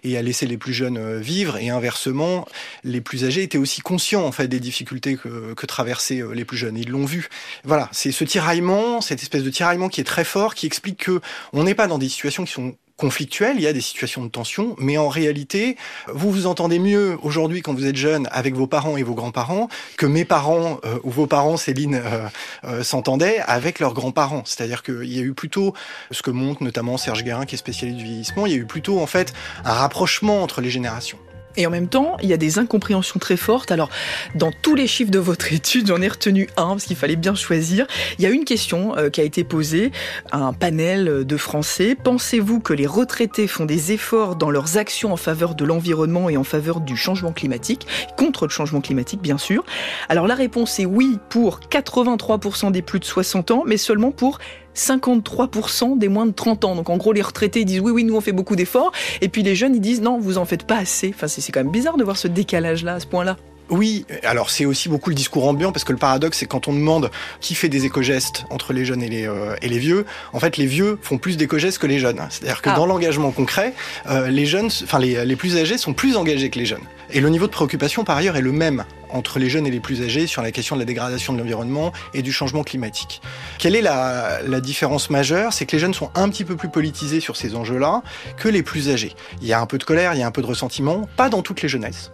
et 0.05 0.17
à 0.17 0.23
laisser 0.23 0.47
les 0.47 0.57
plus 0.57 0.73
jeunes 0.73 1.19
vivre. 1.19 1.57
Et 1.57 1.71
inversement 1.71 2.47
les 2.85 3.01
plus 3.01 3.25
âgés 3.25 3.43
étaient 3.43 3.59
aussi 3.59 3.81
conscients 3.81 4.25
en 4.25 4.33
fait 4.33 4.49
des 4.49 4.61
difficultés 4.61 5.17
que, 5.17 5.55
que 5.55 5.67
traversaient 5.67 6.23
les 6.33 6.45
plus 6.45 6.57
jeunes. 6.57 6.77
Ils 6.77 6.91
l'ont 6.91 7.05
vu. 7.05 7.29
Voilà 7.65 7.89
c'est 7.93 8.13
ce 8.13 8.25
tiraillement 8.25 9.01
cette 9.01 9.23
espèce 9.23 9.43
de 9.43 9.51
tiraillement 9.51 9.89
qui 9.89 10.01
est 10.01 10.05
très 10.05 10.25
fort 10.25 10.55
qui 10.55 10.67
explique 10.67 11.05
que 11.05 11.21
on 11.53 11.65
n'est 11.65 11.75
pas 11.75 11.87
dans 11.87 11.99
des 11.99 12.09
situations 12.09 12.45
qui 12.45 12.53
sont 12.53 12.75
conflictuelles, 12.97 13.57
il 13.57 13.63
y 13.63 13.67
a 13.67 13.73
des 13.73 13.81
situations 13.81 14.25
de 14.25 14.29
tension, 14.29 14.75
mais 14.79 14.97
en 14.97 15.09
réalité, 15.09 15.77
vous 16.09 16.31
vous 16.31 16.47
entendez 16.47 16.79
mieux 16.79 17.19
aujourd'hui 17.23 17.61
quand 17.61 17.75
vous 17.75 17.87
êtes 17.87 17.97
jeune 17.97 18.29
avec 18.33 18.55
vos 18.55 18.67
parents 18.67 18.97
et 18.97 19.03
vos 19.03 19.15
grands-parents 19.15 19.69
que 19.97 20.07
mes 20.07 20.25
parents 20.25 20.81
euh, 20.85 20.99
ou 21.05 21.11
vos 21.11 21.27
parents, 21.27 21.57
Céline, 21.57 21.97
euh, 21.97 22.29
euh, 22.65 22.83
s'entendaient 22.83 23.39
avec 23.47 23.81
leurs 23.81 23.95
grands-parents. 23.95 24.43
C'est-à-dire 24.45 24.83
qu'il 24.83 25.13
y 25.13 25.19
a 25.19 25.23
eu 25.23 25.35
plutôt, 25.35 25.75
ce 26.11 26.23
que 26.23 26.31
montre 26.31 26.63
notamment 26.63 26.97
Serge 26.97 27.23
Guérin 27.23 27.45
qui 27.45 27.55
est 27.55 27.59
spécialiste 27.59 27.99
du 27.99 28.05
vieillissement, 28.05 28.47
il 28.47 28.53
y 28.53 28.55
a 28.55 28.59
eu 28.59 28.67
plutôt 28.67 29.01
en 29.01 29.07
fait 29.07 29.35
un 29.65 29.73
rapprochement 29.73 30.43
entre 30.43 30.61
les 30.61 30.71
générations. 30.71 31.19
Et 31.57 31.67
en 31.67 31.71
même 31.71 31.89
temps, 31.89 32.17
il 32.23 32.29
y 32.29 32.33
a 32.33 32.37
des 32.37 32.59
incompréhensions 32.59 33.19
très 33.19 33.37
fortes. 33.37 33.73
Alors, 33.73 33.91
dans 34.35 34.53
tous 34.53 34.75
les 34.75 34.87
chiffres 34.87 35.11
de 35.11 35.19
votre 35.19 35.53
étude, 35.53 35.87
j'en 35.87 36.01
ai 36.03 36.09
retenu 36.09 36.49
un 36.57 36.69
parce 36.69 36.85
qu'il 36.85 36.97
fallait 36.97 37.17
bien 37.17 37.35
choisir. 37.35 37.87
Il 38.19 38.23
y 38.23 38.27
a 38.27 38.31
une 38.31 38.45
question 38.45 38.97
euh, 38.97 39.11
qui 39.11 39.21
a 39.21 39.25
été 39.25 39.45
posée 39.45 39.93
à 40.31 40.39
un 40.39 40.53
panel 40.53 41.25
de 41.25 41.37
Français. 41.37 41.97
Pensez-vous 42.03 42.61
que 42.61 42.73
les 42.73 42.87
retraités 42.87 43.47
font 43.47 43.65
des 43.65 43.93
efforts 43.93 44.37
dans 44.37 44.51
leurs 44.51 44.77
actions 44.77 45.13
en 45.13 45.17
faveur 45.17 45.55
de 45.55 45.65
l'environnement 45.65 46.29
et 46.29 46.37
en 46.37 46.45
faveur 46.45 46.81
du 46.81 46.97
changement 46.97 47.33
climatique, 47.33 47.87
contre 48.17 48.47
le 48.47 48.51
changement 48.51 48.81
climatique 48.81 49.21
bien 49.21 49.39
sûr? 49.39 49.65
Alors 50.09 50.27
la 50.27 50.35
réponse 50.35 50.79
est 50.79 50.87
oui 50.87 51.19
pour 51.29 51.61
83% 51.61 52.71
des 52.71 52.83
plus 52.83 53.01
de 53.01 53.05
60 53.05 53.51
ans, 53.51 53.63
mais 53.67 53.77
seulement 53.77 54.11
pour 54.11 54.39
53% 54.77 55.99
des 55.99 56.09
moins 56.09 56.27
de 56.27 56.33
30 56.33 56.65
ans. 56.65 56.75
Donc 56.77 56.91
en 56.91 56.97
gros, 56.97 57.13
les 57.13 57.23
retraités 57.23 57.65
disent 57.65 57.81
oui, 57.81 57.91
oui, 57.93 58.05
nous 58.05 58.17
on 58.17 58.21
fait 58.21 58.33
beaucoup 58.33 58.57
d'efforts. 58.57 58.93
Et 59.21 59.29
puis 59.29 59.43
les 59.43 59.55
jeunes, 59.55 59.75
ils 59.75 59.81
disent 59.81 60.03
non, 60.03 60.19
vous 60.19 60.39
en 60.39 60.45
faites 60.45 60.65
pas 60.65 60.77
assez. 60.77 61.13
Enfin, 61.15 61.27
c'est 61.29 61.51
quand 61.53 61.61
même 61.61 61.73
bizarre 61.73 61.97
de 61.97 62.05
voir 62.05 62.17
ce 62.17 62.29
décalage-là 62.29 62.95
à 62.95 63.01
ce 63.01 63.07
point-là. 63.07 63.37
Oui, 63.69 64.07
alors 64.23 64.51
c'est 64.51 64.65
aussi 64.65 64.89
beaucoup 64.89 65.11
le 65.11 65.17
discours 65.17 65.47
ambiant 65.49 65.73
parce 65.73 65.85
que 65.85 65.93
le 65.93 65.99
paradoxe 65.99 66.39
c'est 66.39 66.47
quand 66.47 66.69
on 66.69 66.73
demande 66.73 67.11
qui 67.41 67.55
fait 67.57 67.69
des 67.69 67.85
éco-gestes 67.85 68.45
entre 68.51 68.73
les 68.73 68.85
jeunes 68.85 69.03
et 69.03 69.09
les, 69.09 69.27
euh, 69.27 69.57
et 69.61 69.69
les 69.69 69.79
vieux, 69.81 70.07
en 70.33 70.39
fait 70.39 70.57
les 70.57 70.67
vieux 70.67 70.99
font 71.03 71.19
plus 71.19 71.37
d'éco-gestes 71.37 71.79
que 71.79 71.87
les 71.89 71.99
jeunes. 71.99 72.21
C'est-à-dire 72.31 72.63
que 72.63 72.71
Ah. 72.71 72.77
dans 72.77 72.87
l'engagement 72.87 73.33
concret, 73.33 73.75
euh, 74.09 74.29
les 74.29 74.47
jeunes, 74.47 74.71
enfin 74.85 75.01
les, 75.01 75.25
les 75.25 75.37
plus 75.37 75.57
âgés 75.57 75.79
sont 75.79 75.95
plus 75.95 76.17
engagés 76.17 76.49
que 76.49 76.59
les 76.61 76.67
jeunes. 76.67 76.85
Et 77.11 77.21
le 77.21 77.29
niveau 77.29 77.47
de 77.47 77.53
préoccupation 77.53 78.05
par 78.05 78.17
ailleurs 78.17 78.37
est 78.37 78.41
le 78.41 78.53
même 78.53 78.85
entre 79.11 79.39
les 79.39 79.49
jeunes 79.49 79.67
et 79.67 79.71
les 79.71 79.81
plus 79.81 80.03
âgés 80.03 80.27
sur 80.27 80.43
la 80.43 80.51
question 80.53 80.77
de 80.77 80.81
la 80.81 80.85
dégradation 80.87 81.33
de 81.33 81.39
l'environnement 81.39 81.93
et 82.15 82.23
du 82.23 82.33
changement 82.33 82.63
climatique. 82.65 83.21
Quelle 83.59 83.77
est 83.77 83.81
la, 83.83 84.41
la 84.47 84.61
différence 84.61 85.11
majeure? 85.11 85.53
C'est 85.53 85.67
que 85.67 85.73
les 85.73 85.79
jeunes 85.81 85.95
sont 85.95 86.11
un 86.15 86.29
petit 86.29 86.45
peu 86.45 86.57
plus 86.57 86.69
politisés 86.69 87.21
sur 87.21 87.37
ces 87.37 87.55
enjeux-là 87.55 88.03
que 88.37 88.49
les 88.49 88.63
plus 88.63 88.91
âgés. 88.91 89.15
Il 89.43 89.49
y 89.49 89.53
a 89.53 89.61
un 89.61 89.67
peu 89.67 89.79
de 89.79 89.85
colère, 89.85 90.15
il 90.15 90.21
y 90.21 90.23
a 90.23 90.27
un 90.27 90.33
peu 90.33 90.43
de 90.43 90.47
ressentiment, 90.47 91.09
pas 91.17 91.29
dans 91.29 91.43
toutes 91.43 91.63
les 91.63 91.69
jeunesses 91.69 92.11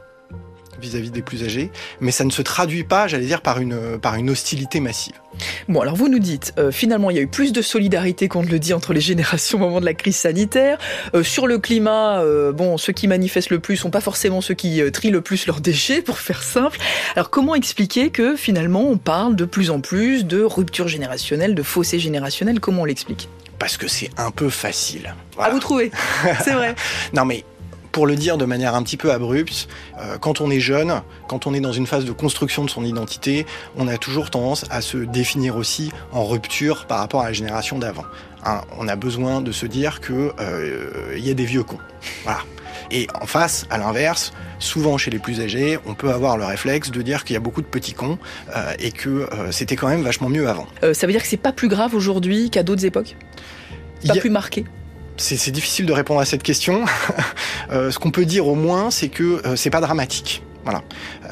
vis-à-vis 0.80 1.10
des 1.10 1.22
plus 1.22 1.44
âgés, 1.44 1.70
mais 2.00 2.10
ça 2.10 2.24
ne 2.24 2.30
se 2.30 2.42
traduit 2.42 2.84
pas, 2.84 3.06
j'allais 3.06 3.26
dire, 3.26 3.42
par 3.42 3.60
une, 3.60 3.98
par 3.98 4.14
une 4.16 4.30
hostilité 4.30 4.80
massive. 4.80 5.14
Bon, 5.68 5.80
alors 5.80 5.96
vous 5.96 6.08
nous 6.08 6.18
dites, 6.18 6.52
euh, 6.58 6.70
finalement, 6.70 7.10
il 7.10 7.16
y 7.16 7.18
a 7.18 7.22
eu 7.22 7.26
plus 7.26 7.52
de 7.52 7.62
solidarité 7.62 8.28
qu'on 8.28 8.42
ne 8.42 8.48
le 8.48 8.58
dit 8.58 8.74
entre 8.74 8.92
les 8.92 9.00
générations 9.00 9.58
au 9.58 9.60
moment 9.60 9.80
de 9.80 9.84
la 9.84 9.94
crise 9.94 10.16
sanitaire. 10.16 10.78
Euh, 11.14 11.22
sur 11.22 11.46
le 11.46 11.58
climat, 11.58 12.20
euh, 12.20 12.52
bon, 12.52 12.76
ceux 12.76 12.92
qui 12.92 13.08
manifestent 13.08 13.50
le 13.50 13.60
plus 13.60 13.76
sont 13.76 13.90
pas 13.90 14.00
forcément 14.00 14.40
ceux 14.40 14.54
qui 14.54 14.82
trient 14.92 15.10
le 15.10 15.20
plus 15.20 15.46
leurs 15.46 15.60
déchets, 15.60 16.02
pour 16.02 16.18
faire 16.18 16.42
simple. 16.42 16.78
Alors 17.14 17.30
comment 17.30 17.54
expliquer 17.54 18.10
que 18.10 18.36
finalement 18.36 18.82
on 18.82 18.96
parle 18.96 19.36
de 19.36 19.44
plus 19.44 19.70
en 19.70 19.80
plus 19.80 20.24
de 20.24 20.42
rupture 20.42 20.88
générationnelle, 20.88 21.54
de 21.54 21.62
fossé 21.62 21.98
générationnel 21.98 22.60
Comment 22.60 22.82
on 22.82 22.84
l'explique? 22.84 23.28
Parce 23.58 23.76
que 23.76 23.88
c'est 23.88 24.10
un 24.16 24.30
peu 24.30 24.48
facile. 24.50 25.14
À 25.38 25.50
vous 25.50 25.60
trouver, 25.60 25.90
c'est 26.44 26.52
vrai. 26.52 26.74
Non 27.12 27.24
mais 27.24 27.44
pour 27.92 28.06
le 28.06 28.16
dire 28.16 28.38
de 28.38 28.44
manière 28.46 28.74
un 28.74 28.82
petit 28.82 28.96
peu 28.96 29.12
abrupte, 29.12 29.68
euh, 30.00 30.16
quand 30.18 30.40
on 30.40 30.50
est 30.50 30.60
jeune, 30.60 31.02
quand 31.28 31.46
on 31.46 31.54
est 31.54 31.60
dans 31.60 31.72
une 31.72 31.86
phase 31.86 32.04
de 32.04 32.12
construction 32.12 32.64
de 32.64 32.70
son 32.70 32.84
identité, 32.84 33.46
on 33.76 33.86
a 33.86 33.98
toujours 33.98 34.30
tendance 34.30 34.64
à 34.70 34.80
se 34.80 34.96
définir 34.96 35.56
aussi 35.56 35.92
en 36.12 36.24
rupture 36.24 36.86
par 36.86 36.98
rapport 36.98 37.20
à 37.20 37.26
la 37.26 37.32
génération 37.32 37.78
d'avant. 37.78 38.04
Hein, 38.44 38.62
on 38.78 38.88
a 38.88 38.96
besoin 38.96 39.40
de 39.40 39.52
se 39.52 39.66
dire 39.66 40.00
que 40.00 40.32
euh, 40.40 41.16
y 41.18 41.30
a 41.30 41.34
des 41.34 41.44
vieux 41.44 41.62
cons. 41.62 41.78
Voilà. 42.24 42.40
Et 42.90 43.06
en 43.20 43.26
face, 43.26 43.64
à 43.70 43.78
l'inverse, 43.78 44.32
souvent 44.58 44.98
chez 44.98 45.10
les 45.10 45.18
plus 45.18 45.40
âgés, 45.40 45.78
on 45.86 45.94
peut 45.94 46.10
avoir 46.10 46.36
le 46.36 46.44
réflexe 46.44 46.90
de 46.90 47.00
dire 47.02 47.24
qu'il 47.24 47.34
y 47.34 47.36
a 47.36 47.40
beaucoup 47.40 47.62
de 47.62 47.66
petits 47.66 47.92
cons 47.94 48.18
euh, 48.56 48.72
et 48.78 48.90
que 48.90 49.08
euh, 49.08 49.52
c'était 49.52 49.76
quand 49.76 49.88
même 49.88 50.02
vachement 50.02 50.28
mieux 50.28 50.48
avant. 50.48 50.66
Ça 50.92 51.06
veut 51.06 51.12
dire 51.12 51.22
que 51.22 51.28
c'est 51.28 51.36
pas 51.36 51.52
plus 51.52 51.68
grave 51.68 51.94
aujourd'hui 51.94 52.50
qu'à 52.50 52.62
d'autres 52.62 52.84
époques? 52.84 53.16
Pas 54.06 54.14
a- 54.14 54.16
plus 54.16 54.30
marqué? 54.30 54.64
C'est 55.16 55.50
difficile 55.50 55.86
de 55.86 55.92
répondre 55.92 56.20
à 56.20 56.24
cette 56.24 56.42
question. 56.42 56.84
Euh, 57.70 57.90
ce 57.90 57.98
qu'on 57.98 58.10
peut 58.10 58.26
dire 58.26 58.48
au 58.48 58.54
moins, 58.54 58.90
c'est 58.90 59.08
que 59.08 59.40
euh, 59.46 59.56
c'est 59.56 59.70
pas 59.70 59.80
dramatique. 59.80 60.42
Voilà. 60.64 60.82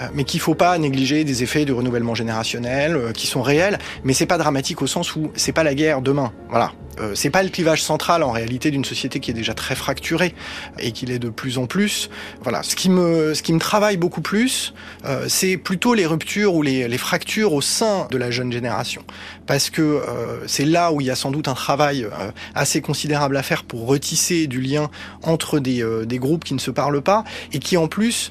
Euh, 0.01 0.09
mais 0.15 0.25
qu'il 0.25 0.41
faut 0.41 0.55
pas 0.55 0.79
négliger 0.79 1.25
des 1.25 1.43
effets 1.43 1.65
de 1.65 1.73
renouvellement 1.73 2.15
générationnel 2.15 2.97
euh, 2.97 3.13
qui 3.13 3.27
sont 3.27 3.43
réels, 3.43 3.79
mais 4.05 4.13
c'est 4.13 4.27
pas 4.27 4.39
dramatique 4.39 4.83
au 4.83 4.87
sens 4.87 5.17
où 5.17 5.31
c'est 5.35 5.53
pas 5.53 5.65
la 5.65 5.75
guerre 5.75 6.01
demain. 6.01 6.33
Voilà. 6.49 6.73
Euh, 7.01 7.13
c'est 7.15 7.31
pas 7.31 7.43
le 7.43 7.49
clivage 7.49 7.83
central 7.83 8.23
en 8.23 8.31
réalité 8.31 8.71
d'une 8.71 8.85
société 8.85 9.21
qui 9.21 9.31
est 9.31 9.35
déjà 9.35 9.55
très 9.55 9.75
fracturée 9.75 10.35
et 10.79 10.93
qui 10.93 11.07
l'est 11.07 11.19
de 11.19 11.31
plus 11.31 11.59
en 11.59 11.67
plus. 11.67 12.11
Voilà. 12.43 12.63
Ce 12.63 12.77
qui 12.77 12.91
me, 12.91 13.35
ce 13.35 13.43
qui 13.43 13.53
me 13.53 13.59
travaille 13.59 13.97
beaucoup 13.97 14.21
plus, 14.21 14.75
euh, 15.05 15.27
c'est 15.29 15.57
plutôt 15.57 15.95
les 15.95 16.07
ruptures 16.07 16.55
ou 16.55 16.63
les, 16.63 16.89
les 16.89 16.99
fractures 16.99 17.53
au 17.53 17.61
sein 17.61 18.07
de 18.11 18.19
la 18.19 18.31
jeune 18.31 18.53
génération, 18.53 19.03
parce 19.47 19.71
que 19.71 19.83
euh, 19.83 20.47
c'est 20.47 20.65
là 20.65 20.93
où 20.93 21.01
il 21.01 21.07
y 21.07 21.11
a 21.11 21.15
sans 21.15 21.31
doute 21.31 21.49
un 21.49 21.55
travail 21.55 22.05
euh, 22.05 22.31
assez 22.55 22.81
considérable 22.81 23.37
à 23.37 23.43
faire 23.43 23.65
pour 23.65 23.87
retisser 23.87 24.47
du 24.47 24.61
lien 24.61 24.91
entre 25.23 25.59
des, 25.59 25.85
des 26.05 26.19
groupes 26.19 26.45
qui 26.45 26.55
ne 26.55 26.59
se 26.59 26.71
parlent 26.71 27.03
pas 27.03 27.25
et 27.53 27.59
qui 27.59 27.77
en 27.77 27.89
plus 27.89 28.31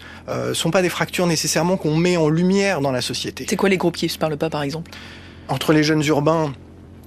sont 0.53 0.71
pas 0.71 0.81
des 0.81 0.89
fractures 0.89 1.25
nécessairement 1.59 1.77
qu'on 1.77 1.95
met 1.95 2.17
en 2.17 2.29
lumière 2.29 2.81
dans 2.81 2.91
la 2.91 3.01
société. 3.01 3.45
C'est 3.49 3.55
quoi 3.55 3.69
les 3.69 3.77
groupes 3.77 3.97
qui 3.97 4.05
ne 4.05 4.11
se 4.11 4.17
parlent 4.17 4.37
pas 4.37 4.49
par 4.49 4.63
exemple? 4.63 4.91
Entre 5.47 5.73
les 5.73 5.83
jeunes 5.83 6.03
urbains 6.05 6.53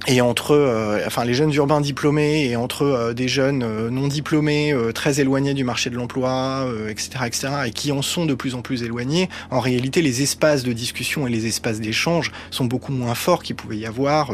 et 0.09 0.21
entre 0.21 0.51
euh, 0.51 1.01
enfin 1.07 1.25
les 1.25 1.33
jeunes 1.33 1.55
urbains 1.55 1.81
diplômés 1.81 2.47
et 2.47 2.57
entre 2.57 2.83
euh, 2.83 3.15
des 3.15 3.29
jeunes 3.29 3.63
euh, 3.63 3.89
non 3.89 4.09
diplômés 4.09 4.75
très 4.97 5.21
éloignés 5.21 5.55
du 5.55 5.63
marché 5.63 5.91
de 5.91 5.95
l'emploi 5.95 6.67
etc 6.89 7.11
etc 7.25 7.49
et 7.67 7.71
qui 7.71 7.93
en 7.93 8.03
sont 8.03 8.27
de 8.27 8.35
plus 8.35 8.57
en 8.57 8.63
plus 8.63 8.83
éloignés 8.83 9.29
en 9.53 9.61
réalité 9.61 10.03
les 10.03 10.21
espaces 10.23 10.65
de 10.65 10.73
discussion 10.73 11.29
et 11.29 11.31
les 11.31 11.47
espaces 11.47 11.81
d'échange 11.81 12.33
sont 12.51 12.65
beaucoup 12.65 12.91
moins 12.91 13.15
forts 13.15 13.45
qu'il 13.45 13.55
pouvait 13.55 13.77
y 13.77 13.87
avoir 13.87 14.33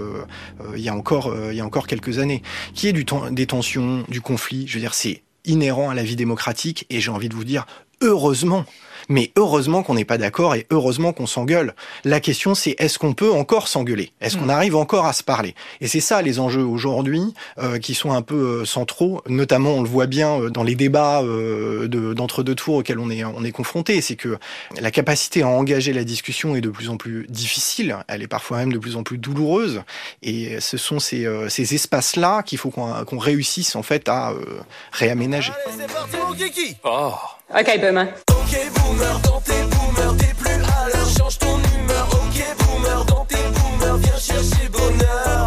il 0.74 0.80
y 0.80 0.88
a 0.88 0.94
encore 0.94 1.34
il 1.50 1.56
y 1.56 1.60
a 1.60 1.66
encore 1.66 1.86
quelques 1.86 2.18
années. 2.18 2.42
Qui 2.72 2.88
est 2.88 2.94
du 2.94 3.04
temps 3.04 3.30
des 3.30 3.46
tensions 3.46 4.04
du 4.08 4.22
conflit? 4.22 4.66
Je 4.66 4.74
veux 4.74 4.80
dire 4.80 4.94
c'est 4.94 5.22
inhérent 5.44 5.90
à 5.90 5.94
la 5.94 6.02
vie 6.02 6.16
démocratique 6.16 6.86
et 6.88 7.00
j'ai 7.00 7.10
envie 7.10 7.28
de 7.28 7.34
vous 7.34 7.44
dire 7.44 7.66
heureusement 8.00 8.64
mais 9.08 9.32
heureusement 9.36 9.82
qu'on 9.82 9.94
n'est 9.94 10.04
pas 10.04 10.18
d'accord 10.18 10.54
et 10.54 10.66
heureusement 10.70 11.12
qu'on 11.12 11.26
s'engueule. 11.26 11.74
La 12.04 12.20
question 12.20 12.54
c'est 12.54 12.74
est-ce 12.78 12.98
qu'on 12.98 13.14
peut 13.14 13.32
encore 13.32 13.68
s'engueuler? 13.68 14.12
Est-ce 14.20 14.36
qu'on 14.36 14.48
arrive 14.48 14.76
encore 14.76 15.06
à 15.06 15.12
se 15.12 15.22
parler? 15.22 15.54
Et 15.80 15.88
c'est 15.88 16.00
ça 16.00 16.22
les 16.22 16.38
enjeux 16.40 16.64
aujourd'hui 16.64 17.22
euh, 17.58 17.78
qui 17.78 17.94
sont 17.94 18.12
un 18.12 18.22
peu 18.22 18.34
euh, 18.34 18.64
centraux, 18.64 19.22
notamment 19.28 19.70
on 19.72 19.82
le 19.82 19.88
voit 19.88 20.06
bien 20.06 20.40
euh, 20.40 20.50
dans 20.50 20.62
les 20.62 20.74
débats 20.74 21.22
euh, 21.22 21.88
de- 21.88 22.14
d'entre-deux 22.14 22.54
tours 22.54 22.76
auxquels 22.76 22.98
on 22.98 23.10
est, 23.10 23.24
on 23.24 23.44
est 23.44 23.52
confronté, 23.52 24.00
c'est 24.00 24.16
que 24.16 24.38
la 24.80 24.90
capacité 24.90 25.42
à 25.42 25.48
engager 25.48 25.92
la 25.92 26.04
discussion 26.04 26.54
est 26.56 26.60
de 26.60 26.70
plus 26.70 26.88
en 26.90 26.96
plus 26.96 27.26
difficile, 27.28 27.96
elle 28.08 28.22
est 28.22 28.28
parfois 28.28 28.58
même 28.58 28.72
de 28.72 28.78
plus 28.78 28.96
en 28.96 29.02
plus 29.02 29.18
douloureuse, 29.18 29.82
et 30.22 30.60
ce 30.60 30.76
sont 30.76 30.98
ces, 30.98 31.24
euh, 31.26 31.48
ces 31.48 31.74
espaces-là 31.74 32.42
qu'il 32.42 32.58
faut 32.58 32.70
qu'on 32.70 33.04
qu'on 33.04 33.18
réussisse 33.18 33.76
en 33.76 33.82
fait 33.82 34.08
à 34.08 34.30
euh, 34.30 34.60
réaménager. 34.92 35.52
C'est 35.78 35.92
parti 35.92 36.16
mon 36.26 36.34
kiki. 36.34 36.76
Oh. 36.84 37.12
Ok, 37.50 37.80
boomer. 37.80 38.08
Ok 38.30 38.70
boomer, 38.74 39.20
dans 39.20 39.40
tes 39.40 39.62
boomers, 39.70 40.16
t'es 40.18 40.34
plus 40.34 40.52
à 40.52 40.88
l'heure, 40.88 41.08
change 41.16 41.38
ton 41.38 41.56
humeur. 41.56 42.06
Ok 42.12 42.44
boomer, 42.58 43.04
dans 43.06 43.24
tes 43.24 43.36
boomers, 43.36 43.96
viens 43.96 44.18
chercher 44.18 44.68
bonheur. 44.70 45.46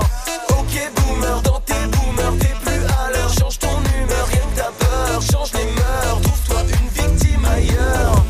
Ok 0.50 0.92
boomer, 0.96 1.42
dans 1.44 1.60
tes 1.60 1.74
boomers, 1.92 2.34
t'es 2.40 2.56
plus 2.66 2.84
à 2.86 3.12
l'heure, 3.12 3.32
change 3.38 3.60
ton 3.60 3.68
humeur, 3.68 4.28
rien 4.32 4.42
que 4.52 4.58
ta 4.58 4.72
peur, 4.80 5.22
change 5.22 5.54
les 5.54 5.66
mœurs, 5.66 6.22
trouve-toi 6.24 6.62
une 6.64 6.90
victime 6.90 7.46
ailleurs. 7.46 8.26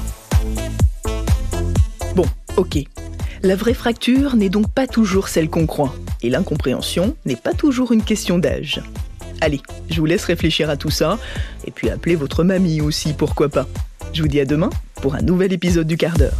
Bon, 2.13 2.25
ok. 2.57 2.77
La 3.41 3.55
vraie 3.55 3.73
fracture 3.73 4.35
n'est 4.35 4.49
donc 4.49 4.69
pas 4.69 4.85
toujours 4.85 5.29
celle 5.29 5.49
qu'on 5.49 5.65
croit. 5.65 5.95
Et 6.21 6.29
l'incompréhension 6.29 7.15
n'est 7.25 7.37
pas 7.37 7.53
toujours 7.53 7.93
une 7.93 8.03
question 8.03 8.37
d'âge. 8.37 8.81
Allez, 9.41 9.61
je 9.89 9.99
vous 9.99 10.05
laisse 10.05 10.23
réfléchir 10.23 10.69
à 10.69 10.77
tout 10.77 10.91
ça, 10.91 11.17
et 11.65 11.71
puis 11.71 11.89
appeler 11.89 12.15
votre 12.15 12.43
mamie 12.43 12.79
aussi, 12.79 13.13
pourquoi 13.13 13.49
pas. 13.49 13.67
Je 14.13 14.21
vous 14.21 14.27
dis 14.27 14.39
à 14.39 14.45
demain 14.45 14.69
pour 15.01 15.15
un 15.15 15.21
nouvel 15.21 15.51
épisode 15.51 15.87
du 15.87 15.97
quart 15.97 16.17
d'heure. 16.17 16.37